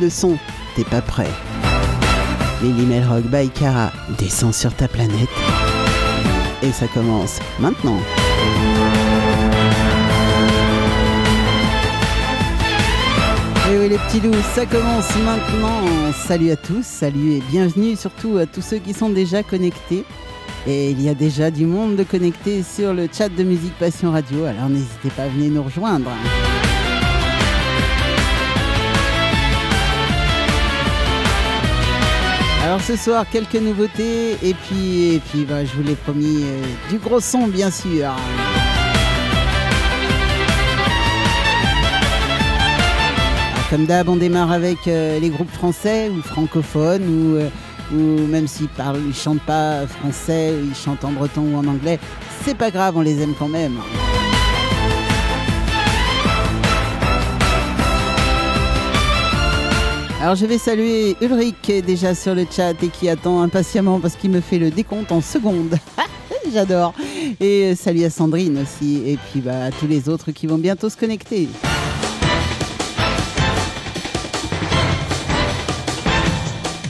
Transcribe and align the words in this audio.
le 0.00 0.10
son. 0.10 0.36
T'es 0.76 0.84
pas 0.84 1.00
prêt. 1.00 1.30
Lily 2.62 2.86
Melrock 2.86 3.24
by 3.24 3.48
Cara 3.50 3.92
descend 4.18 4.54
sur 4.54 4.74
ta 4.74 4.88
planète. 4.88 5.28
Et 6.62 6.72
ça 6.72 6.86
commence 6.88 7.38
maintenant. 7.60 7.98
Et 13.70 13.78
oui 13.78 13.88
les 13.88 13.98
petits 13.98 14.20
loups, 14.20 14.32
ça 14.54 14.66
commence 14.66 15.14
maintenant. 15.24 16.12
Salut 16.26 16.50
à 16.50 16.56
tous, 16.56 16.84
salut 16.84 17.32
et 17.32 17.42
bienvenue 17.50 17.96
surtout 17.96 18.38
à 18.38 18.46
tous 18.46 18.62
ceux 18.62 18.78
qui 18.78 18.94
sont 18.94 19.10
déjà 19.10 19.42
connectés. 19.42 20.04
Et 20.66 20.90
il 20.90 21.02
y 21.02 21.10
a 21.10 21.14
déjà 21.14 21.50
du 21.50 21.66
monde 21.66 21.96
de 21.96 22.04
connecté 22.04 22.62
sur 22.62 22.94
le 22.94 23.08
chat 23.12 23.28
de 23.28 23.42
Musique 23.42 23.76
Passion 23.78 24.12
Radio, 24.12 24.44
alors 24.44 24.70
n'hésitez 24.70 25.10
pas 25.10 25.24
à 25.24 25.28
venir 25.28 25.52
nous 25.52 25.62
rejoindre. 25.62 26.10
Alors 32.64 32.80
ce 32.80 32.96
soir, 32.96 33.26
quelques 33.30 33.56
nouveautés 33.56 34.38
et 34.42 34.54
puis, 34.54 35.16
et 35.16 35.18
puis 35.20 35.44
bah, 35.44 35.66
je 35.66 35.72
vous 35.76 35.82
l'ai 35.82 35.96
promis, 35.96 36.44
euh, 36.44 36.62
du 36.88 36.96
gros 36.96 37.20
son 37.20 37.46
bien 37.46 37.70
sûr. 37.70 38.10
Comme 43.68 43.84
d'hab, 43.84 44.08
on 44.08 44.16
démarre 44.16 44.50
avec 44.50 44.88
euh, 44.88 45.20
les 45.20 45.28
groupes 45.28 45.52
français 45.52 46.08
ou 46.08 46.22
francophones 46.22 47.02
ou, 47.02 47.36
euh, 47.36 47.50
ou 47.92 48.26
même 48.28 48.48
s'ils 48.48 48.68
parlent, 48.68 49.02
ils 49.06 49.14
chantent 49.14 49.42
pas 49.42 49.86
français, 49.86 50.54
ils 50.64 50.74
chantent 50.74 51.04
en 51.04 51.12
breton 51.12 51.42
ou 51.42 51.58
en 51.58 51.66
anglais, 51.66 51.98
c'est 52.46 52.56
pas 52.56 52.70
grave, 52.70 52.96
on 52.96 53.02
les 53.02 53.20
aime 53.20 53.34
quand 53.38 53.48
même. 53.48 53.76
Alors 60.24 60.36
je 60.36 60.46
vais 60.46 60.56
saluer 60.56 61.16
Ulrich 61.20 61.56
qui 61.60 61.72
est 61.72 61.82
déjà 61.82 62.14
sur 62.14 62.34
le 62.34 62.46
chat 62.50 62.82
et 62.82 62.88
qui 62.88 63.10
attend 63.10 63.42
impatiemment 63.42 64.00
parce 64.00 64.16
qu'il 64.16 64.30
me 64.30 64.40
fait 64.40 64.58
le 64.58 64.70
décompte 64.70 65.12
en 65.12 65.20
secondes. 65.20 65.76
J'adore. 66.50 66.94
Et 67.40 67.72
euh, 67.72 67.74
salut 67.76 68.04
à 68.04 68.08
Sandrine 68.08 68.56
aussi 68.62 69.02
et 69.04 69.18
puis 69.18 69.42
bah, 69.42 69.64
à 69.64 69.70
tous 69.70 69.86
les 69.86 70.08
autres 70.08 70.32
qui 70.32 70.46
vont 70.46 70.56
bientôt 70.56 70.88
se 70.88 70.96
connecter. 70.96 71.46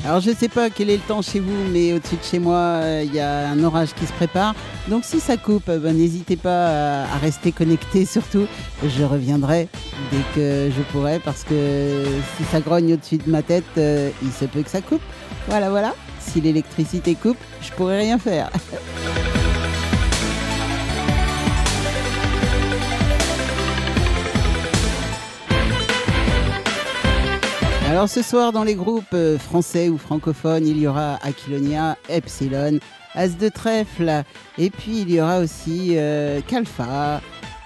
Alors 0.04 0.20
je 0.20 0.30
sais 0.32 0.48
pas 0.50 0.68
quel 0.68 0.90
est 0.90 0.96
le 0.96 1.02
temps 1.02 1.22
chez 1.22 1.40
vous, 1.40 1.64
mais 1.72 1.94
au-dessus 1.94 2.16
de 2.16 2.22
chez 2.22 2.38
moi, 2.38 2.56
euh, 2.56 3.02
il 3.06 3.14
y 3.14 3.20
a 3.20 3.48
un 3.48 3.64
orage 3.64 3.94
qui 3.94 4.04
se 4.06 4.12
prépare. 4.12 4.54
Donc 4.88 5.02
si 5.02 5.18
ça 5.18 5.38
coupe, 5.38 5.70
euh, 5.70 5.78
ben, 5.78 5.96
n'hésitez 5.96 6.36
pas 6.36 7.04
à, 7.04 7.14
à 7.14 7.18
rester 7.18 7.52
connecté 7.52 8.04
surtout. 8.04 8.46
Je 8.86 9.02
reviendrai 9.02 9.68
dès 10.10 10.20
que 10.34 10.70
je 10.76 10.82
pourrai 10.92 11.20
parce 11.24 11.42
que 11.42 12.04
si 12.36 12.44
ça 12.44 12.60
grogne 12.60 12.92
au-dessus 12.92 13.16
de 13.16 13.30
ma 13.30 13.42
tête, 13.42 13.64
euh, 13.78 14.10
il 14.22 14.30
se 14.30 14.44
peut 14.44 14.62
que 14.62 14.70
ça 14.70 14.82
coupe. 14.82 15.02
Voilà, 15.48 15.70
voilà. 15.70 15.94
Si 16.20 16.40
l'électricité 16.40 17.14
coupe, 17.14 17.38
je 17.62 17.70
pourrai 17.72 18.00
rien 18.00 18.18
faire. 18.18 18.50
Alors 27.94 28.08
ce 28.08 28.22
soir 28.22 28.50
dans 28.50 28.64
les 28.64 28.74
groupes 28.74 29.04
euh, 29.14 29.38
français 29.38 29.88
ou 29.88 29.98
francophones, 29.98 30.66
il 30.66 30.78
y 30.78 30.88
aura 30.88 31.16
Aquilonia, 31.22 31.96
Epsilon, 32.08 32.80
As 33.14 33.38
de 33.38 33.48
trèfle, 33.48 34.24
et 34.58 34.70
puis 34.70 35.02
il 35.02 35.12
y 35.12 35.20
aura 35.20 35.38
aussi 35.38 35.90
euh, 35.92 36.40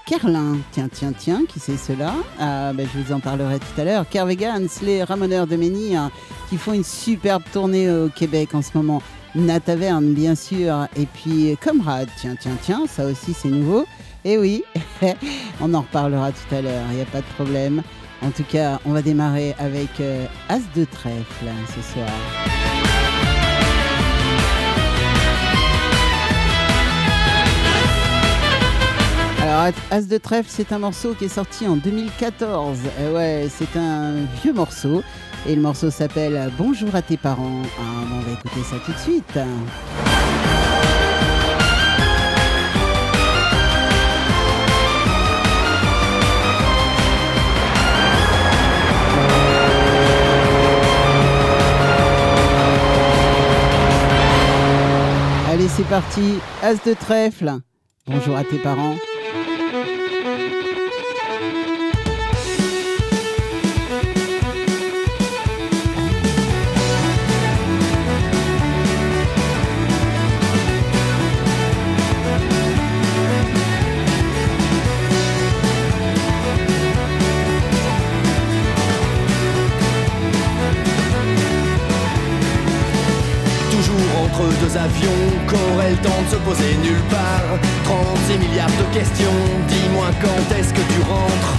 Kerlin, 0.06 0.58
tiens, 0.70 0.90
tiens, 0.92 1.14
tiens, 1.16 1.44
qui 1.48 1.58
c'est 1.58 1.78
cela? 1.78 2.12
Ah, 2.38 2.74
ben, 2.74 2.86
Je 2.92 3.00
vous 3.00 3.14
en 3.14 3.20
parlerai 3.20 3.58
tout 3.58 3.80
à 3.80 3.84
l'heure. 3.84 4.06
Kervegans, 4.06 4.68
les 4.82 5.02
ramoneurs 5.02 5.46
de 5.46 5.56
Menhir, 5.56 6.10
qui 6.50 6.58
font 6.58 6.74
une 6.74 6.84
superbe 6.84 7.44
tournée 7.50 7.90
au 7.90 8.10
Québec 8.10 8.50
en 8.52 8.60
ce 8.60 8.76
moment. 8.76 9.00
Na 9.34 9.60
Taverne, 9.60 10.12
bien 10.12 10.34
sûr, 10.34 10.88
et 10.94 11.06
puis 11.06 11.56
Comrade, 11.64 12.10
tiens, 12.20 12.36
tiens, 12.38 12.58
tiens, 12.60 12.82
ça 12.86 13.06
aussi 13.06 13.32
c'est 13.32 13.48
nouveau. 13.48 13.86
Et 14.26 14.36
oui, 14.36 14.62
on 15.62 15.72
en 15.72 15.80
reparlera 15.80 16.32
tout 16.32 16.54
à 16.54 16.60
l'heure, 16.60 16.84
il 16.90 16.96
n'y 16.96 17.02
a 17.02 17.06
pas 17.06 17.20
de 17.20 17.34
problème. 17.34 17.82
En 18.22 18.30
tout 18.30 18.44
cas, 18.44 18.80
on 18.84 18.92
va 18.92 19.02
démarrer 19.02 19.54
avec 19.58 20.00
euh, 20.00 20.26
As 20.48 20.60
de 20.74 20.84
trèfle 20.84 21.46
hein, 21.46 21.66
ce 21.74 21.92
soir. 21.92 22.08
Alors, 29.40 29.72
As 29.90 30.08
de 30.08 30.18
trèfle, 30.18 30.48
c'est 30.50 30.72
un 30.72 30.80
morceau 30.80 31.14
qui 31.14 31.26
est 31.26 31.28
sorti 31.28 31.66
en 31.66 31.76
2014. 31.76 32.78
Euh, 32.98 33.14
ouais, 33.14 33.48
c'est 33.48 33.78
un 33.78 34.14
vieux 34.42 34.52
morceau. 34.52 35.02
Et 35.46 35.54
le 35.54 35.62
morceau 35.62 35.90
s'appelle 35.90 36.50
Bonjour 36.58 36.94
à 36.96 37.02
tes 37.02 37.16
parents. 37.16 37.62
Ah, 37.78 37.82
on 38.12 38.20
va 38.20 38.32
écouter 38.32 38.62
ça 38.68 38.76
tout 38.84 38.92
de 38.92 38.98
suite. 38.98 39.38
C'est 55.68 55.86
parti. 55.88 56.38
As 56.62 56.82
de 56.84 56.94
trèfle. 56.94 57.52
Bonjour 58.06 58.36
à 58.36 58.44
tes 58.44 58.58
parents. 58.58 58.96
Deux 84.46 84.76
avions, 84.76 85.22
qu'aurait 85.46 85.90
le 85.90 85.96
temps 85.98 86.22
de 86.22 86.30
se 86.30 86.40
poser 86.46 86.76
nulle 86.82 87.02
part. 87.10 87.58
36 87.84 88.38
milliards 88.38 88.76
de 88.78 88.86
questions, 88.94 89.38
dis-moi 89.66 90.06
quand 90.22 90.44
est-ce 90.54 90.72
que 90.72 90.84
tu 90.94 91.00
rentres? 91.02 91.54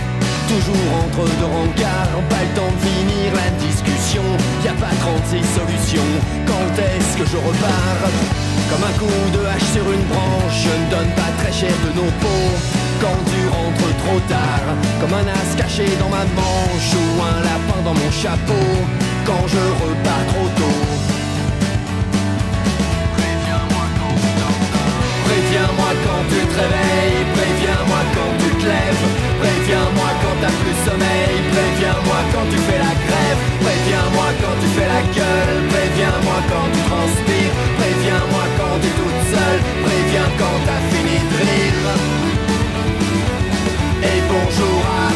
Toujours 0.47 0.89
entre 1.03 1.27
deux 1.27 1.51
rencarts, 1.51 2.15
pas 2.29 2.43
le 2.47 2.53
temps 2.55 2.71
de 2.71 2.81
finir 2.87 3.27
la 3.35 3.49
discussion. 3.59 4.23
Y 4.63 4.69
a 4.69 4.73
pas 4.79 4.95
36 4.95 5.43
solutions, 5.59 6.11
quand 6.47 6.71
est-ce 6.79 7.17
que 7.19 7.25
je 7.27 7.37
repars? 7.37 8.03
Comme 8.71 8.83
un 8.87 8.95
coup 8.97 9.19
de 9.35 9.41
hache 9.45 9.69
sur 9.75 9.85
une 9.91 10.05
branche, 10.07 10.57
je 10.63 10.73
ne 10.73 10.85
donne 10.89 11.11
pas 11.19 11.31
très 11.43 11.51
cher 11.51 11.75
de 11.83 11.91
nos 11.99 12.11
pots. 12.23 12.55
Quand 13.01 13.19
tu 13.27 13.41
rentres 13.47 13.91
trop 14.03 14.19
tard, 14.27 14.65
comme 14.99 15.13
un 15.13 15.27
as 15.27 15.55
caché 15.55 15.85
dans 15.99 16.09
ma 16.09 16.25
manche 16.35 16.91
Ou 16.95 17.23
un 17.23 17.39
lapin 17.43 17.79
dans 17.85 17.93
mon 17.93 18.11
chapeau, 18.11 18.67
quand 19.25 19.47
je 19.47 19.63
repars 19.83 20.25
trop 20.27 20.49
tôt 20.55 21.18
Préviens-moi 25.69 25.93
quand 26.03 26.23
tu 26.33 26.41
te 26.49 26.55
réveilles, 26.61 27.25
préviens-moi 27.37 28.01
quand 28.15 28.33
tu 28.41 28.49
te 28.57 28.65
lèves, 28.65 29.05
préviens-moi 29.39 30.09
quand 30.21 30.35
t'as 30.41 30.55
plus 30.61 30.77
sommeil, 30.81 31.35
préviens-moi 31.53 32.19
quand 32.33 32.47
tu 32.49 32.57
fais 32.57 32.79
la 32.79 32.93
grève, 33.05 33.39
préviens-moi 33.61 34.27
quand 34.41 34.55
tu 34.61 34.67
fais 34.73 34.89
la 34.89 35.03
gueule, 35.13 35.57
préviens-moi 35.69 36.37
quand 36.49 36.67
tu 36.73 36.81
transpires, 36.89 37.55
préviens-moi 37.77 38.45
quand 38.57 38.75
t'es 38.81 38.93
toute 38.97 39.21
seule, 39.29 39.61
préviens 39.85 40.29
quand 40.41 40.57
t'as 40.65 40.81
fini 40.89 41.17
de 41.29 41.37
rire. 41.37 41.85
Et 44.09 44.19
bonjour 44.25 44.81
à 44.89 45.08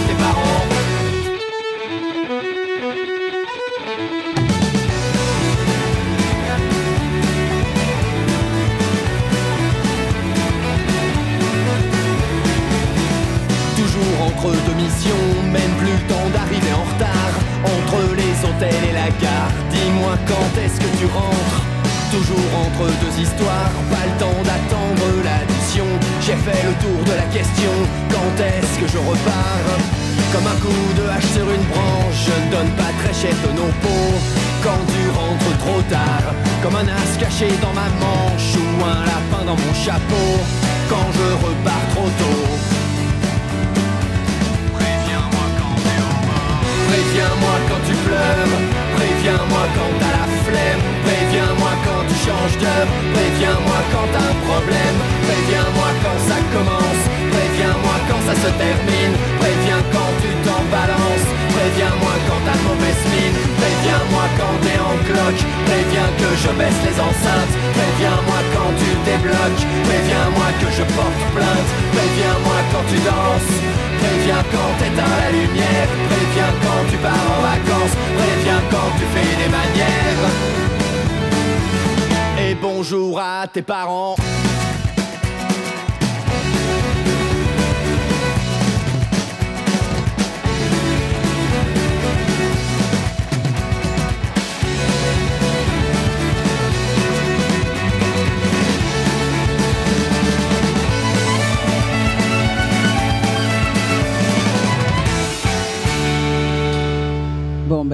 Deux 14.44 14.75
missions, 14.75 15.25
même 15.54 15.72
plus 15.80 15.94
le 15.94 16.04
temps 16.12 16.28
d'arriver 16.36 16.74
en 16.75 16.84
retard. 16.84 17.34
Entre 17.63 17.95
les 18.19 18.36
hôtels 18.44 18.84
et 18.90 18.92
la 18.92 19.07
gare, 19.24 19.56
dis-moi 19.72 20.19
quand 20.28 20.51
est-ce 20.60 20.80
que 20.84 20.92
tu 21.00 21.06
rentres? 21.07 21.63
Toujours 22.12 22.51
entre 22.60 22.92
deux 23.00 23.24
histoires, 23.24 23.72
pas 23.88 24.04
le 24.04 24.16
temps 24.19 24.42
d'attendre 24.44 25.07
l'addition. 25.24 25.88
J'ai 26.19 26.36
fait 26.36 26.60
le 26.68 26.75
tour 26.84 27.00
de 27.07 27.16
la 27.16 27.28
question, 27.31 27.72
quand 28.12 28.36
est-ce 28.44 28.84
que 28.84 28.88
je 28.92 29.00
repars? 29.00 29.80
Comme 30.36 30.48
un 30.48 30.60
coup 30.60 30.86
de 31.00 31.07
hache 31.07 31.31
sur 31.31 31.48
une 31.48 31.66
branche, 31.72 32.19
je 32.28 32.36
ne 32.44 32.51
donne 32.51 32.72
pas 32.75 32.92
très 33.00 33.16
cher 33.16 33.36
de 33.48 33.51
nos 33.56 33.72
pots. 33.80 34.19
Quand 34.60 34.84
tu 34.92 35.04
rentres 35.16 35.56
trop 35.63 35.81
tard, 35.88 36.36
comme 36.62 36.75
un 36.75 36.88
as 36.92 37.16
caché 37.18 37.48
dans 37.63 37.74
ma 37.74 37.88
manche 37.95 38.60
ou 38.60 38.68
un 38.84 39.07
lapin 39.07 39.44
dans 39.48 39.56
mon 39.56 39.74
chapeau. 39.74 40.30
Quand 40.92 41.07
je 41.16 41.28
repars 41.48 41.88
trop 41.95 42.12
tôt. 42.19 42.73
Préviens-moi 46.94 47.57
quand 47.69 47.81
tu 47.90 47.95
pleures, 48.06 48.54
préviens-moi 48.94 49.63
quand 49.74 49.92
t'as 49.98 50.13
la 50.13 50.28
flemme, 50.45 50.81
préviens-moi 51.01 51.74
quand 51.86 52.04
tu 52.06 52.16
changes 52.22 52.57
d'heure, 52.62 52.90
préviens-moi 53.18 53.80
quand 53.90 54.07
t'as 54.13 54.30
un 54.30 54.38
problème, 54.45 54.98
préviens-moi 55.25 55.90
quand 56.06 56.19
ça 56.30 56.38
commence, 56.54 57.04
préviens-moi 57.34 57.98
quand 58.06 58.22
ça 58.30 58.36
se 58.38 58.51
termine, 58.62 59.13
préviens 59.42 59.81
quand 59.90 60.12
tu 60.22 60.30
t'en 60.45 60.62
balances, 60.69 61.30
préviens-moi 61.57 62.13
quand 62.30 62.42
t'as 62.45 62.62
mauvaise 62.62 63.04
mine, 63.10 63.38
préviens-moi 63.57 64.25
quand 64.38 64.56
t'es 64.62 64.78
en 64.78 64.98
cloque, 65.10 65.44
préviens 65.66 66.12
que 66.22 66.30
je 66.45 66.51
baisse 66.62 66.81
les 66.86 66.98
enceintes, 67.01 67.56
préviens-moi 67.74 68.40
quand 68.54 68.72
tu 68.78 68.90
débloques, 69.10 69.66
préviens-moi 69.90 70.50
que 70.62 70.69
je 70.78 70.86
porte 70.94 71.22
plainte, 71.34 71.69
préviens-moi 71.90 72.57
quand 72.69 72.86
tu 72.86 73.01
danses, 73.01 73.62
préviens 74.04 74.44
quand 74.52 74.72
t'éteins 74.80 75.16
la 75.24 75.32
lumière, 75.32 75.88
préviens 76.10 76.54
quand 76.64 76.84
tu 76.90 76.98
pars 76.98 77.28
en 77.36 77.42
vacances, 77.42 77.96
préviens 78.18 78.62
quand 78.70 78.90
tu 78.98 79.06
fais 79.14 79.32
des 79.42 79.50
manières. 79.58 80.24
Et 82.46 82.56
bonjour 82.56 83.20
à 83.20 83.48
tes 83.48 83.62
parents. 83.62 84.16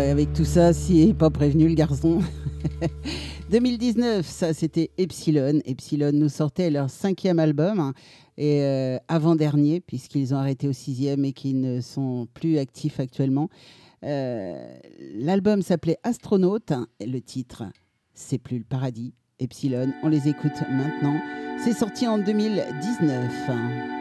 Avec 0.10 0.34
tout 0.34 0.46
ça, 0.46 0.74
si 0.74 1.06
n'est 1.06 1.14
pas 1.14 1.30
prévenu 1.30 1.68
le 1.68 1.76
garçon. 1.76 2.22
2019, 3.52 4.26
ça 4.26 4.54
c'était 4.54 4.90
Epsilon. 4.98 5.60
Epsilon 5.66 6.12
nous 6.14 6.30
sortait 6.30 6.70
leur 6.70 6.90
cinquième 6.90 7.40
album 7.40 7.80
hein, 7.80 7.94
et 8.38 8.64
euh, 8.64 8.98
avant-dernier, 9.08 9.82
puisqu'ils 9.82 10.34
ont 10.34 10.38
arrêté 10.38 10.68
au 10.68 10.74
sixième 10.74 11.26
et 11.26 11.34
qu'ils 11.34 11.60
ne 11.62 11.82
sont 11.82 12.28
plus 12.34 12.58
actifs 12.58 13.00
actuellement. 13.00 13.50
Euh, 14.04 14.74
L'album 15.16 15.62
s'appelait 15.62 15.98
Astronaute 16.04 16.74
et 17.00 17.06
le 17.06 17.22
titre 17.22 17.64
C'est 18.14 18.40
plus 18.40 18.58
le 18.58 18.66
paradis. 18.66 19.14
Epsilon, 19.40 19.94
on 20.04 20.10
les 20.10 20.28
écoute 20.28 20.64
maintenant. 20.72 21.20
C'est 21.64 21.74
sorti 21.74 22.08
en 22.08 22.18
2019. 22.18 23.99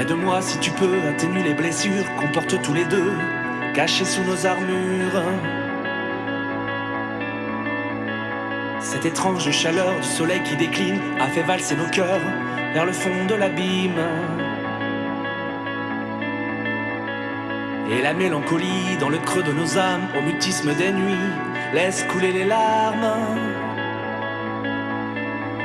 Aide-moi 0.00 0.40
si 0.40 0.58
tu 0.60 0.70
peux 0.70 0.98
atténuer 1.06 1.42
les 1.42 1.52
blessures 1.52 2.06
qu'on 2.16 2.28
porte 2.28 2.62
tous 2.62 2.72
les 2.72 2.86
deux, 2.86 3.12
cachées 3.74 4.06
sous 4.06 4.22
nos 4.22 4.46
armures. 4.46 5.22
Cette 8.80 9.04
étrange 9.04 9.50
chaleur 9.50 9.94
du 9.96 10.02
soleil 10.02 10.42
qui 10.42 10.56
décline 10.56 10.98
a 11.20 11.26
fait 11.26 11.42
valser 11.42 11.76
nos 11.76 11.90
cœurs 11.90 12.22
vers 12.72 12.86
le 12.86 12.92
fond 12.92 13.26
de 13.28 13.34
l'abîme. 13.34 14.00
Et 17.90 18.00
la 18.00 18.14
mélancolie 18.14 18.96
dans 18.98 19.10
le 19.10 19.18
creux 19.18 19.42
de 19.42 19.52
nos 19.52 19.76
âmes, 19.76 20.08
au 20.18 20.22
mutisme 20.22 20.72
des 20.76 20.92
nuits, 20.92 21.30
laisse 21.74 22.04
couler 22.04 22.32
les 22.32 22.44
larmes. 22.44 23.36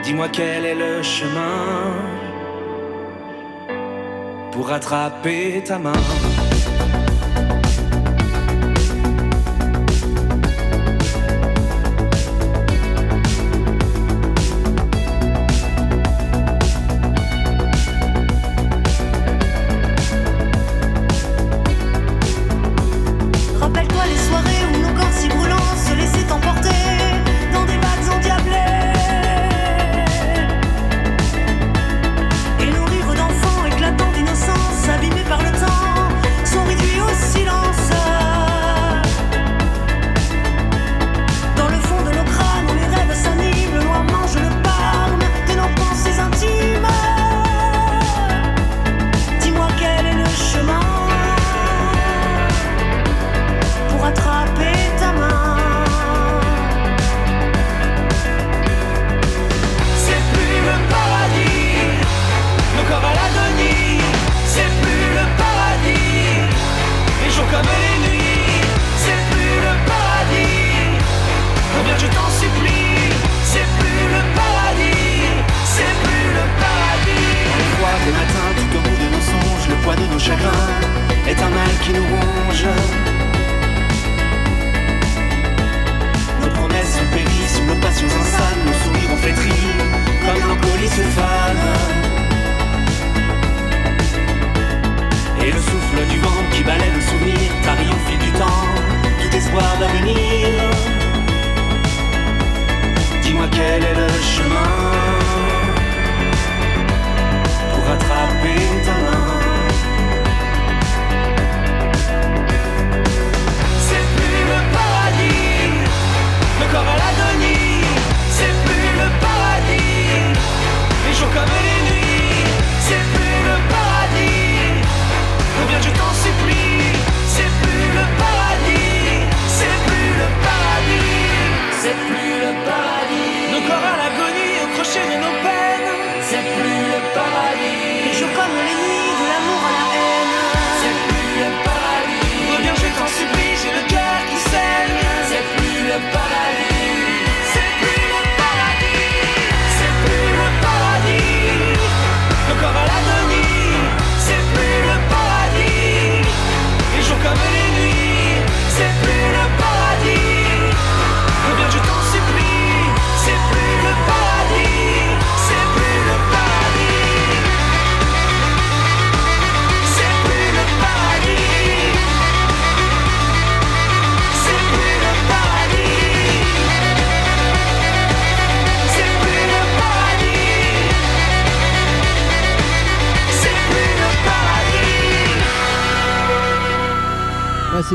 Dis-moi 0.04 0.28
quel 0.28 0.66
est 0.66 0.76
le 0.76 1.02
chemin 1.04 2.25
pour 4.56 4.70
rattraper 4.70 5.62
ta 5.66 5.78
main. 5.78 6.35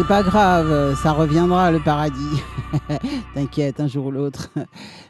c'est 0.01 0.07
pas 0.07 0.23
grave, 0.23 0.97
ça 1.03 1.13
reviendra 1.13 1.71
le 1.71 1.79
paradis. 1.79 2.43
T'inquiète, 3.35 3.81
un 3.81 3.87
jour 3.87 4.07
ou 4.07 4.11
l'autre. 4.11 4.49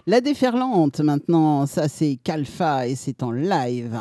La 0.08 0.20
déferlante 0.20 0.98
maintenant, 1.00 1.64
ça 1.66 1.86
c'est 1.86 2.18
Kalfa 2.24 2.88
et 2.88 2.96
c'est 2.96 3.22
en 3.22 3.30
live. 3.30 4.00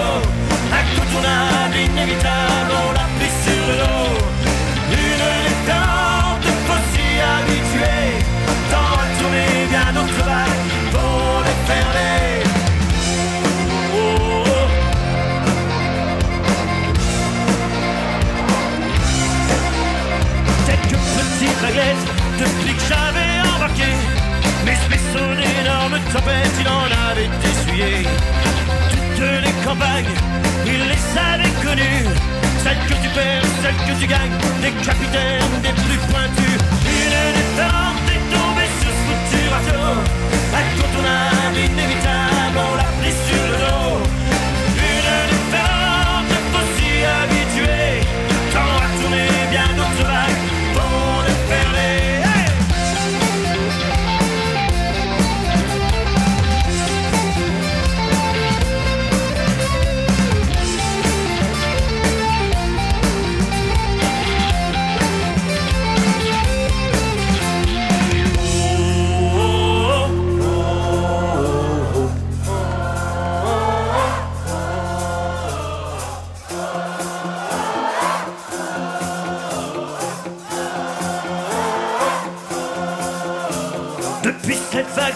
go. 0.00 0.39
campagne, 29.70 30.12
il 30.66 30.80
les 30.90 31.04
avait 31.16 31.54
connues. 31.64 32.08
Celles 32.62 32.82
que 32.88 32.94
tu 33.02 33.08
perds, 33.14 33.50
celles 33.62 33.80
que 33.86 34.00
tu 34.00 34.06
gagnes, 34.06 34.36
des 34.62 34.74
capitaines, 34.84 35.54
des 35.62 35.74
plus 35.84 36.00
pointus. 36.10 36.58
Une 36.98 37.18
détente 37.36 38.08
est 38.16 38.26
tombée 38.34 38.70
sur 38.80 38.90
ce 38.90 39.02
foutu 39.04 39.40
râteau, 39.52 39.92
incontournable, 40.60 41.58
inévitable, 41.70 42.56
on 42.68 42.76
l'a 42.76 42.88
pris 42.98 43.14
sur 43.26 43.42
le 43.50 43.56
dos. 43.64 44.19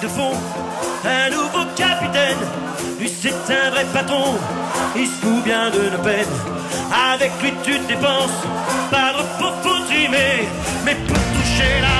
fond, 0.09 0.33
un 1.05 1.31
nouveau 1.31 1.65
capitaine. 1.77 2.39
Lui, 2.99 3.09
c'est 3.09 3.31
un 3.53 3.71
vrai 3.71 3.85
patron, 3.93 4.37
il 4.97 5.07
se 5.07 5.13
fout 5.21 5.43
bien 5.45 5.71
de 5.71 5.91
nos 5.91 6.03
peines. 6.03 6.37
Avec 7.13 7.33
lui, 7.43 7.53
tu 7.63 7.79
dépenses, 7.81 8.41
pas 8.91 9.13
de 9.13 9.19
repos 9.19 9.55
pour 9.63 9.87
trimer, 9.87 10.49
mais 10.85 10.95
pour 11.07 11.17
toucher 11.17 11.81
la 11.81 11.94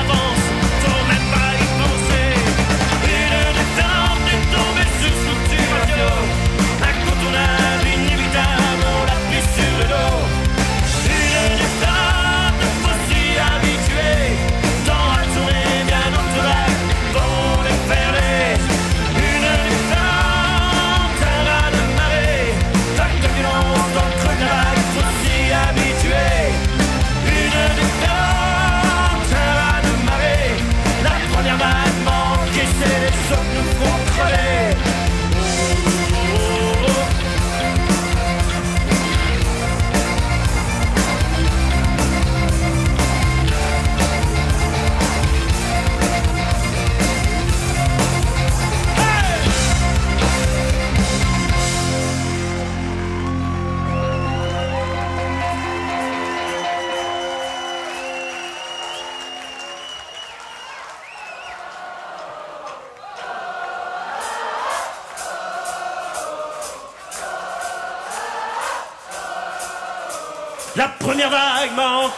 yesterday. 34.17 34.74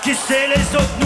Qui 0.06 0.14
sait 0.14 0.46
les 0.46 0.76
autres 0.76 1.05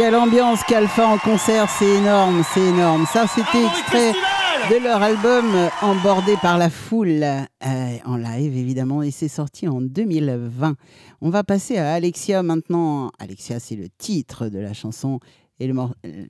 Quelle 0.00 0.16
ambiance, 0.16 0.60
quelle 0.66 0.88
fin 0.88 1.12
en 1.12 1.18
concert, 1.18 1.68
c'est 1.68 1.96
énorme, 1.98 2.42
c'est 2.54 2.66
énorme. 2.66 3.04
Ça, 3.04 3.26
c'était 3.26 3.66
extrait 3.66 4.14
de 4.70 4.82
leur 4.82 5.02
album 5.02 5.54
euh, 5.54 5.68
Embordé 5.82 6.36
par 6.40 6.56
la 6.56 6.70
foule, 6.70 7.22
euh, 7.22 7.96
en 8.06 8.16
live 8.16 8.56
évidemment, 8.56 9.02
et 9.02 9.10
c'est 9.10 9.28
sorti 9.28 9.68
en 9.68 9.82
2020. 9.82 10.74
On 11.20 11.28
va 11.28 11.44
passer 11.44 11.76
à 11.76 11.92
Alexia 11.92 12.42
maintenant. 12.42 13.12
Alexia, 13.18 13.60
c'est 13.60 13.76
le 13.76 13.90
titre 13.90 14.48
de 14.48 14.58
la 14.58 14.72
chanson 14.72 15.20
et 15.58 15.66
le, 15.66 15.78
euh, 15.78 16.24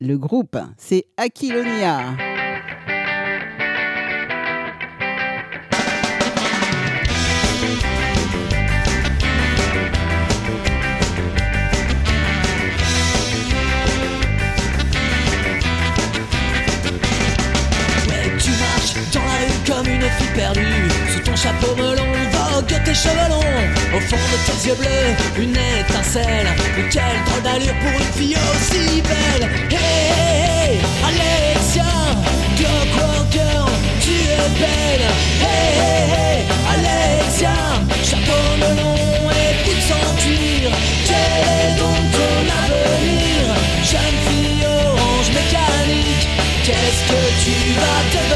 le 0.00 0.18
groupe, 0.18 0.58
c'est 0.76 1.04
Aquilonia. 1.16 2.16
Sous 20.36 21.20
ton 21.20 21.34
chapeau 21.34 21.74
melon, 21.76 22.12
vogue 22.30 22.84
tes 22.84 22.94
cheveux 22.94 23.28
longs. 23.30 23.96
Au 23.96 24.00
fond 24.00 24.16
de 24.16 24.38
tes 24.44 24.68
yeux 24.68 24.74
bleus, 24.74 25.42
une 25.42 25.56
étincelle. 25.56 26.48
Mais 26.76 26.90
quelle 26.90 27.24
drôle 27.24 27.42
d'allure 27.42 27.74
pour 27.80 27.98
une 27.98 28.12
fille 28.12 28.36
aussi 28.36 29.00
belle. 29.00 29.48
Hey, 29.70 30.12
hey, 30.12 30.72
hey 30.72 30.80
Alexia, 31.08 31.88
Clockwork 32.58 33.32
Girl, 33.32 33.70
tu 34.02 34.12
es 34.12 34.48
belle. 34.60 35.08
Hey, 35.40 35.72
hey, 35.80 36.04
hey 36.12 36.38
Alexia, 36.74 37.56
chapeau 38.04 38.44
melon 38.60 39.30
et 39.40 39.64
bout 39.64 39.80
sans 39.88 40.08
cuir. 40.20 40.68
Quel 41.06 41.48
est 41.48 41.78
donc 41.80 42.02
ton 42.12 42.36
avenir, 42.60 43.56
jeune 43.90 44.18
fille 44.28 44.66
orange 44.66 45.30
mécanique? 45.32 46.28
Qu'est-ce 46.62 47.02
que 47.08 47.20
tu 47.42 47.72
vas 47.72 48.02
devenir? 48.12 48.35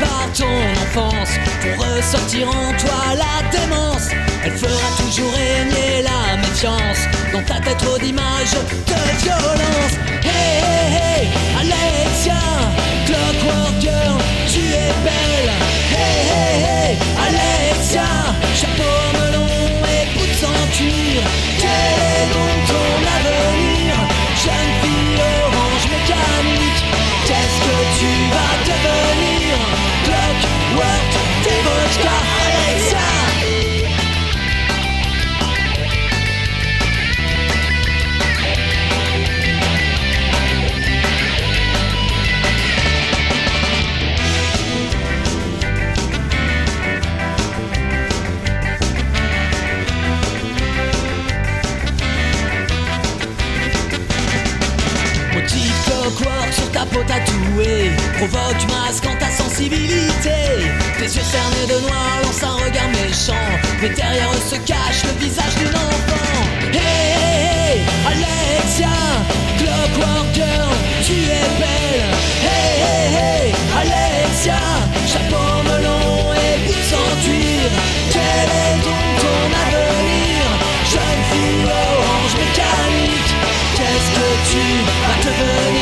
par 0.00 0.32
ton 0.32 0.44
enfance 0.82 1.30
Pour 1.60 1.86
ressortir 1.86 2.48
en 2.48 2.72
toi 2.78 3.14
la 3.14 3.50
démence. 3.50 4.08
Elle 4.44 4.52
fera 4.52 4.88
toujours 4.98 5.32
régner 5.32 6.02
la 6.02 6.36
méfiance. 6.36 6.98
Dans 7.32 7.42
ta 7.42 7.60
tête 7.60 7.78
trop 7.78 7.98
d'images 7.98 8.52
de 8.86 9.22
violence. 9.22 9.94
Hey 10.22 10.62
hey 10.62 10.94
hey 10.94 11.28
Alexia 11.60 12.85
tu 14.66 14.78
belle. 15.04 15.75
Ta 56.72 56.84
peau 56.86 57.02
tatouée 57.04 57.90
provoque 58.16 58.62
masque 58.68 59.06
en 59.06 59.16
ta 59.16 59.30
sensibilité. 59.30 60.38
Tes 60.98 61.04
yeux 61.04 61.22
cernés 61.22 61.66
de 61.68 61.80
noir 61.86 62.20
lancent 62.22 62.44
un 62.44 62.64
regard 62.64 62.88
méchant, 62.88 63.48
mais 63.80 63.88
derrière 63.90 64.30
eux 64.30 64.50
se 64.50 64.56
cache 64.56 65.04
le 65.04 65.24
visage 65.24 65.54
d'une 65.58 65.74
enfant. 65.74 66.42
Hey, 66.72 67.12
hey, 67.16 67.38
hey, 67.68 67.80
Alexia, 68.06 68.96
Clockwork 69.58 70.26
Girl, 70.34 70.74
tu 71.04 71.12
es 71.12 71.48
belle. 71.60 72.04
Hey, 72.44 72.72
hey, 72.84 73.06
hey, 73.16 73.54
Alexia, 73.80 74.60
chapeau 75.10 75.62
melon 75.64 76.34
et 76.34 76.66
bout 76.66 76.84
sans 76.90 77.10
cuir. 77.24 77.70
Quel 78.12 78.48
est 78.64 78.78
donc 78.84 79.08
ton 79.22 79.44
avenir, 79.64 80.44
jeune 80.92 81.22
fille 81.30 81.64
orange 81.64 82.34
mécanique? 82.44 83.32
Qu'est-ce 83.76 84.10
que 84.16 84.28
tu 84.50 84.64
vas 85.02 85.18
devenir? 85.24 85.75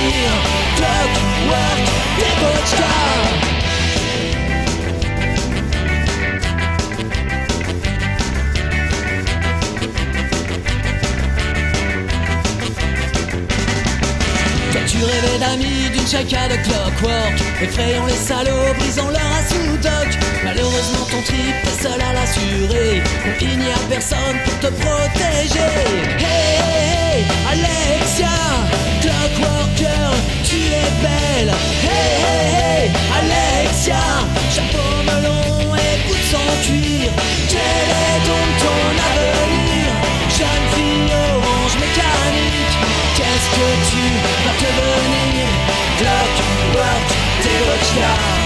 Rêvais 15.05 15.39
d'amis 15.39 15.91
d'une 15.93 16.07
chaka 16.07 16.49
de 16.49 16.57
clockwork. 16.65 17.37
Effrayons 17.63 18.07
les 18.07 18.21
salauds, 18.31 18.75
brisons 18.79 19.09
leur 19.09 19.31
assoudok 19.39 20.11
Malheureusement 20.45 21.07
ton 21.11 21.23
trip 21.23 21.55
est 21.65 21.83
seul 21.83 22.01
à 22.01 22.13
l'assurer. 22.13 23.03
Il 23.41 23.59
n'y 23.59 23.71
a 23.73 23.79
personne 23.89 24.37
pour 24.45 24.59
te 24.61 24.67
protéger. 24.67 25.71
Hey, 26.19 26.61
hey, 26.65 27.25
Alexia 27.53 28.35
Clockwork 29.03 29.71
Girl, 29.77 30.17
tu 30.45 30.57
es 30.57 30.91
belle. 31.03 31.53
Hey, 31.83 32.11
hey, 32.25 32.45
hey, 32.57 32.91
Alexia 33.19 34.05
Chapeau 34.55 34.91
melon 35.07 35.75
et 35.77 36.09
bout 36.09 36.25
sans 36.31 36.53
cuir. 36.65 37.11
Quel 37.49 37.89
est 38.05 38.21
donc 38.29 38.49
ton 38.63 38.83
avenir 39.09 39.89
Jeune 40.39 40.67
fille? 40.75 40.94
Qu'est-ce 43.17 43.51
que 43.51 43.69
tu 43.91 44.03
vas 44.23 44.57
devenir 44.61 45.49
Clockwork, 45.99 47.09
t'es 47.43 47.61
va 47.69 48.44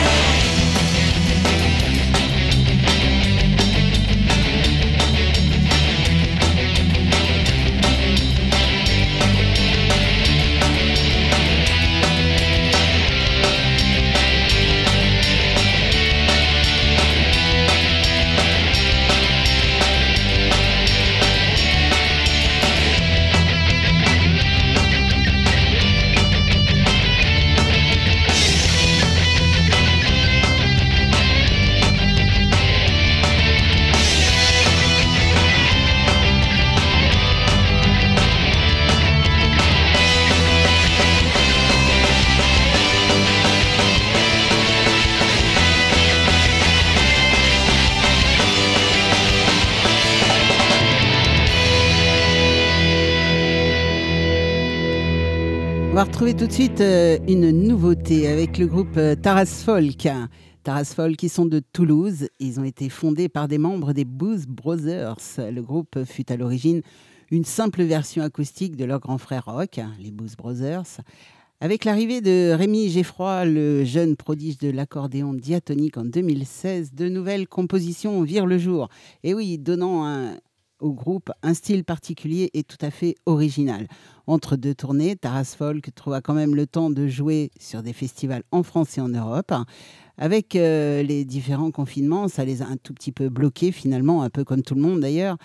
tout 56.35 56.47
de 56.47 56.53
suite 56.53 56.83
euh, 56.83 57.17
une 57.27 57.51
nouveauté 57.51 58.29
avec 58.29 58.59
le 58.59 58.67
groupe 58.67 58.99
euh, 58.99 59.15
Taras 59.15 59.47
Folk. 59.47 60.07
Taras 60.63 60.93
Folk 60.95 61.17
qui 61.17 61.31
sont 61.31 61.47
de 61.47 61.61
Toulouse. 61.73 62.29
Ils 62.39 62.61
ont 62.61 62.65
été 62.65 62.91
fondés 62.91 63.31
par 63.31 63.49
des 63.49 63.57
membres 63.57 63.95
des 63.95 64.05
Booth 64.05 64.47
Brothers. 64.47 65.17
Le 65.39 65.61
groupe 65.61 66.05
fut 66.05 66.31
à 66.31 66.37
l'origine 66.37 66.83
une 67.31 67.45
simple 67.45 67.83
version 67.83 68.23
acoustique 68.23 68.77
de 68.77 68.85
leur 68.85 69.01
grand 69.01 69.17
frère 69.17 69.47
rock, 69.47 69.81
les 69.99 70.11
Booth 70.11 70.37
Brothers. 70.37 71.01
Avec 71.61 71.87
l'arrivée 71.87 72.21
de 72.21 72.53
Rémi 72.53 72.91
Geffroy, 72.91 73.47
le 73.47 73.85
jeune 73.85 74.15
prodige 74.15 74.59
de 74.59 74.71
l'accordéon 74.71 75.33
diatonique 75.33 75.97
en 75.97 76.05
2016, 76.05 76.93
de 76.93 77.09
nouvelles 77.09 77.49
compositions 77.49 78.23
virent 78.23 78.47
le 78.47 78.59
jour. 78.59 78.89
Et 79.23 79.33
oui, 79.33 79.57
donnant 79.57 80.35
au 80.81 80.93
groupe 80.93 81.31
un 81.43 81.55
style 81.55 81.85
particulier 81.85 82.51
et 82.55 82.63
tout 82.63 82.77
à 82.83 82.91
fait 82.91 83.17
original. 83.27 83.89
Entre 84.29 84.57
deux 84.57 84.75
tournées, 84.75 85.17
Taras 85.17 85.55
Folk 85.57 85.95
trouva 85.95 86.21
quand 86.21 86.35
même 86.35 86.55
le 86.55 86.67
temps 86.67 86.91
de 86.91 87.09
jouer 87.09 87.51
sur 87.59 87.83
des 87.83 87.93
festivals 87.93 88.43
en 88.53 88.63
France 88.63 88.99
et 88.99 89.01
en 89.01 89.09
Europe. 89.09 89.53
Avec 90.21 90.57
euh, 90.57 91.05
les 91.05 91.25
différents 91.25 91.71
confinements, 91.71 92.27
ça 92.27 92.45
les 92.45 92.61
a 92.61 92.67
un 92.67 92.77
tout 92.77 92.93
petit 92.93 93.13
peu 93.13 93.29
bloqués 93.29 93.71
finalement, 93.71 94.23
un 94.23 94.31
peu 94.31 94.43
comme 94.43 94.63
tout 94.63 94.75
le 94.75 94.81
monde 94.81 94.99
d'ailleurs. 94.99 95.37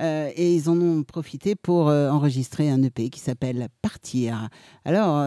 Euh, 0.00 0.30
et 0.34 0.54
ils 0.54 0.70
en 0.70 0.80
ont 0.80 1.02
profité 1.02 1.54
pour 1.54 1.90
euh, 1.90 2.08
enregistrer 2.08 2.70
un 2.70 2.82
EP 2.82 3.10
qui 3.10 3.20
s'appelle 3.20 3.68
Partir. 3.82 4.48
Alors, 4.86 5.22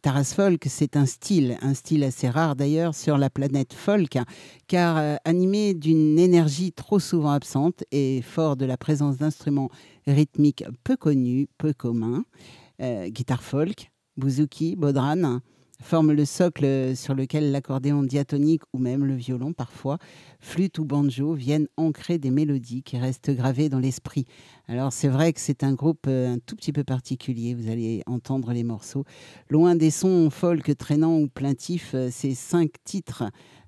Taras 0.00 0.32
Folk, 0.34 0.64
c'est 0.68 0.96
un 0.96 1.04
style, 1.04 1.58
un 1.60 1.74
style 1.74 2.02
assez 2.02 2.30
rare 2.30 2.56
d'ailleurs 2.56 2.94
sur 2.94 3.18
la 3.18 3.28
planète 3.28 3.74
folk, 3.74 4.16
car 4.68 5.18
animé 5.24 5.74
d'une 5.74 6.18
énergie 6.18 6.72
trop 6.72 6.98
souvent 6.98 7.32
absente 7.32 7.84
et 7.92 8.22
fort 8.22 8.56
de 8.56 8.64
la 8.64 8.78
présence 8.78 9.18
d'instruments 9.18 9.68
rythmiques 10.06 10.64
peu 10.82 10.96
connus, 10.96 11.48
peu 11.58 11.72
communs, 11.74 12.24
guitare 12.80 13.42
folk, 13.42 13.90
bouzouki, 14.16 14.76
bodran 14.76 15.40
forme 15.82 16.12
le 16.12 16.24
socle 16.24 16.96
sur 16.96 17.14
lequel 17.14 17.52
l'accordéon 17.52 18.02
diatonique 18.02 18.62
ou 18.72 18.78
même 18.78 19.04
le 19.04 19.14
violon 19.14 19.52
parfois, 19.52 19.98
flûte 20.40 20.78
ou 20.78 20.84
banjo 20.84 21.34
viennent 21.34 21.68
ancrer 21.76 22.18
des 22.18 22.30
mélodies 22.30 22.82
qui 22.82 22.98
restent 22.98 23.30
gravées 23.30 23.68
dans 23.68 23.78
l'esprit. 23.78 24.26
Alors 24.68 24.92
c'est 24.92 25.08
vrai 25.08 25.32
que 25.32 25.40
c'est 25.40 25.62
un 25.62 25.74
groupe 25.74 26.06
euh, 26.08 26.34
un 26.34 26.38
tout 26.38 26.56
petit 26.56 26.72
peu 26.72 26.84
particulier, 26.84 27.54
vous 27.54 27.68
allez 27.68 28.02
entendre 28.06 28.52
les 28.52 28.64
morceaux. 28.64 29.04
Loin 29.48 29.76
des 29.76 29.90
sons 29.90 30.30
folk 30.30 30.76
traînants 30.76 31.18
ou 31.18 31.28
plaintifs, 31.28 31.92
euh, 31.94 32.08
ces 32.10 32.34
cinq 32.34 32.70
titres 32.84 33.24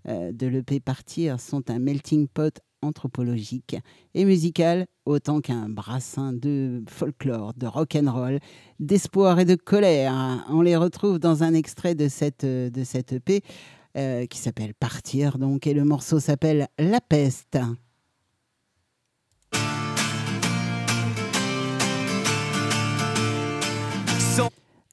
euh, 0.09 0.33
de 0.33 0.47
l'EP 0.47 0.81
Partir 0.81 1.41
sont 1.41 1.71
un 1.71 1.79
melting 1.79 2.29
pot 2.29 2.61
anthropologique 2.83 3.77
et 4.15 4.25
musical 4.25 4.87
autant 5.05 5.41
qu'un 5.41 5.69
brassin 5.69 6.33
de 6.33 6.83
folklore, 6.89 7.55
de 7.55 7.67
rock 7.67 7.97
and 7.97 8.13
roll, 8.13 8.39
d'espoir 8.81 9.41
et 9.41 9.45
de 9.45 9.55
colère. 9.55 10.45
On 10.49 10.61
les 10.61 10.77
retrouve 10.77 11.19
dans 11.19 11.43
un 11.43 11.55
extrait 11.55 11.95
de 11.95 12.09
cette, 12.09 12.45
de 12.45 12.85
cette 12.85 13.13
EP 13.13 13.43
euh, 13.97 14.27
qui 14.27 14.39
s'appelle 14.39 14.75
Partir 14.75 15.39
donc 15.39 15.67
et 15.67 15.75
le 15.75 15.85
morceau 15.85 16.21
s'appelle 16.21 16.69
La 16.79 17.01
peste. 17.01 17.59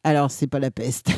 Alors, 0.06 0.30
c'est 0.30 0.46
pas 0.46 0.60
la 0.60 0.70
peste. 0.70 1.10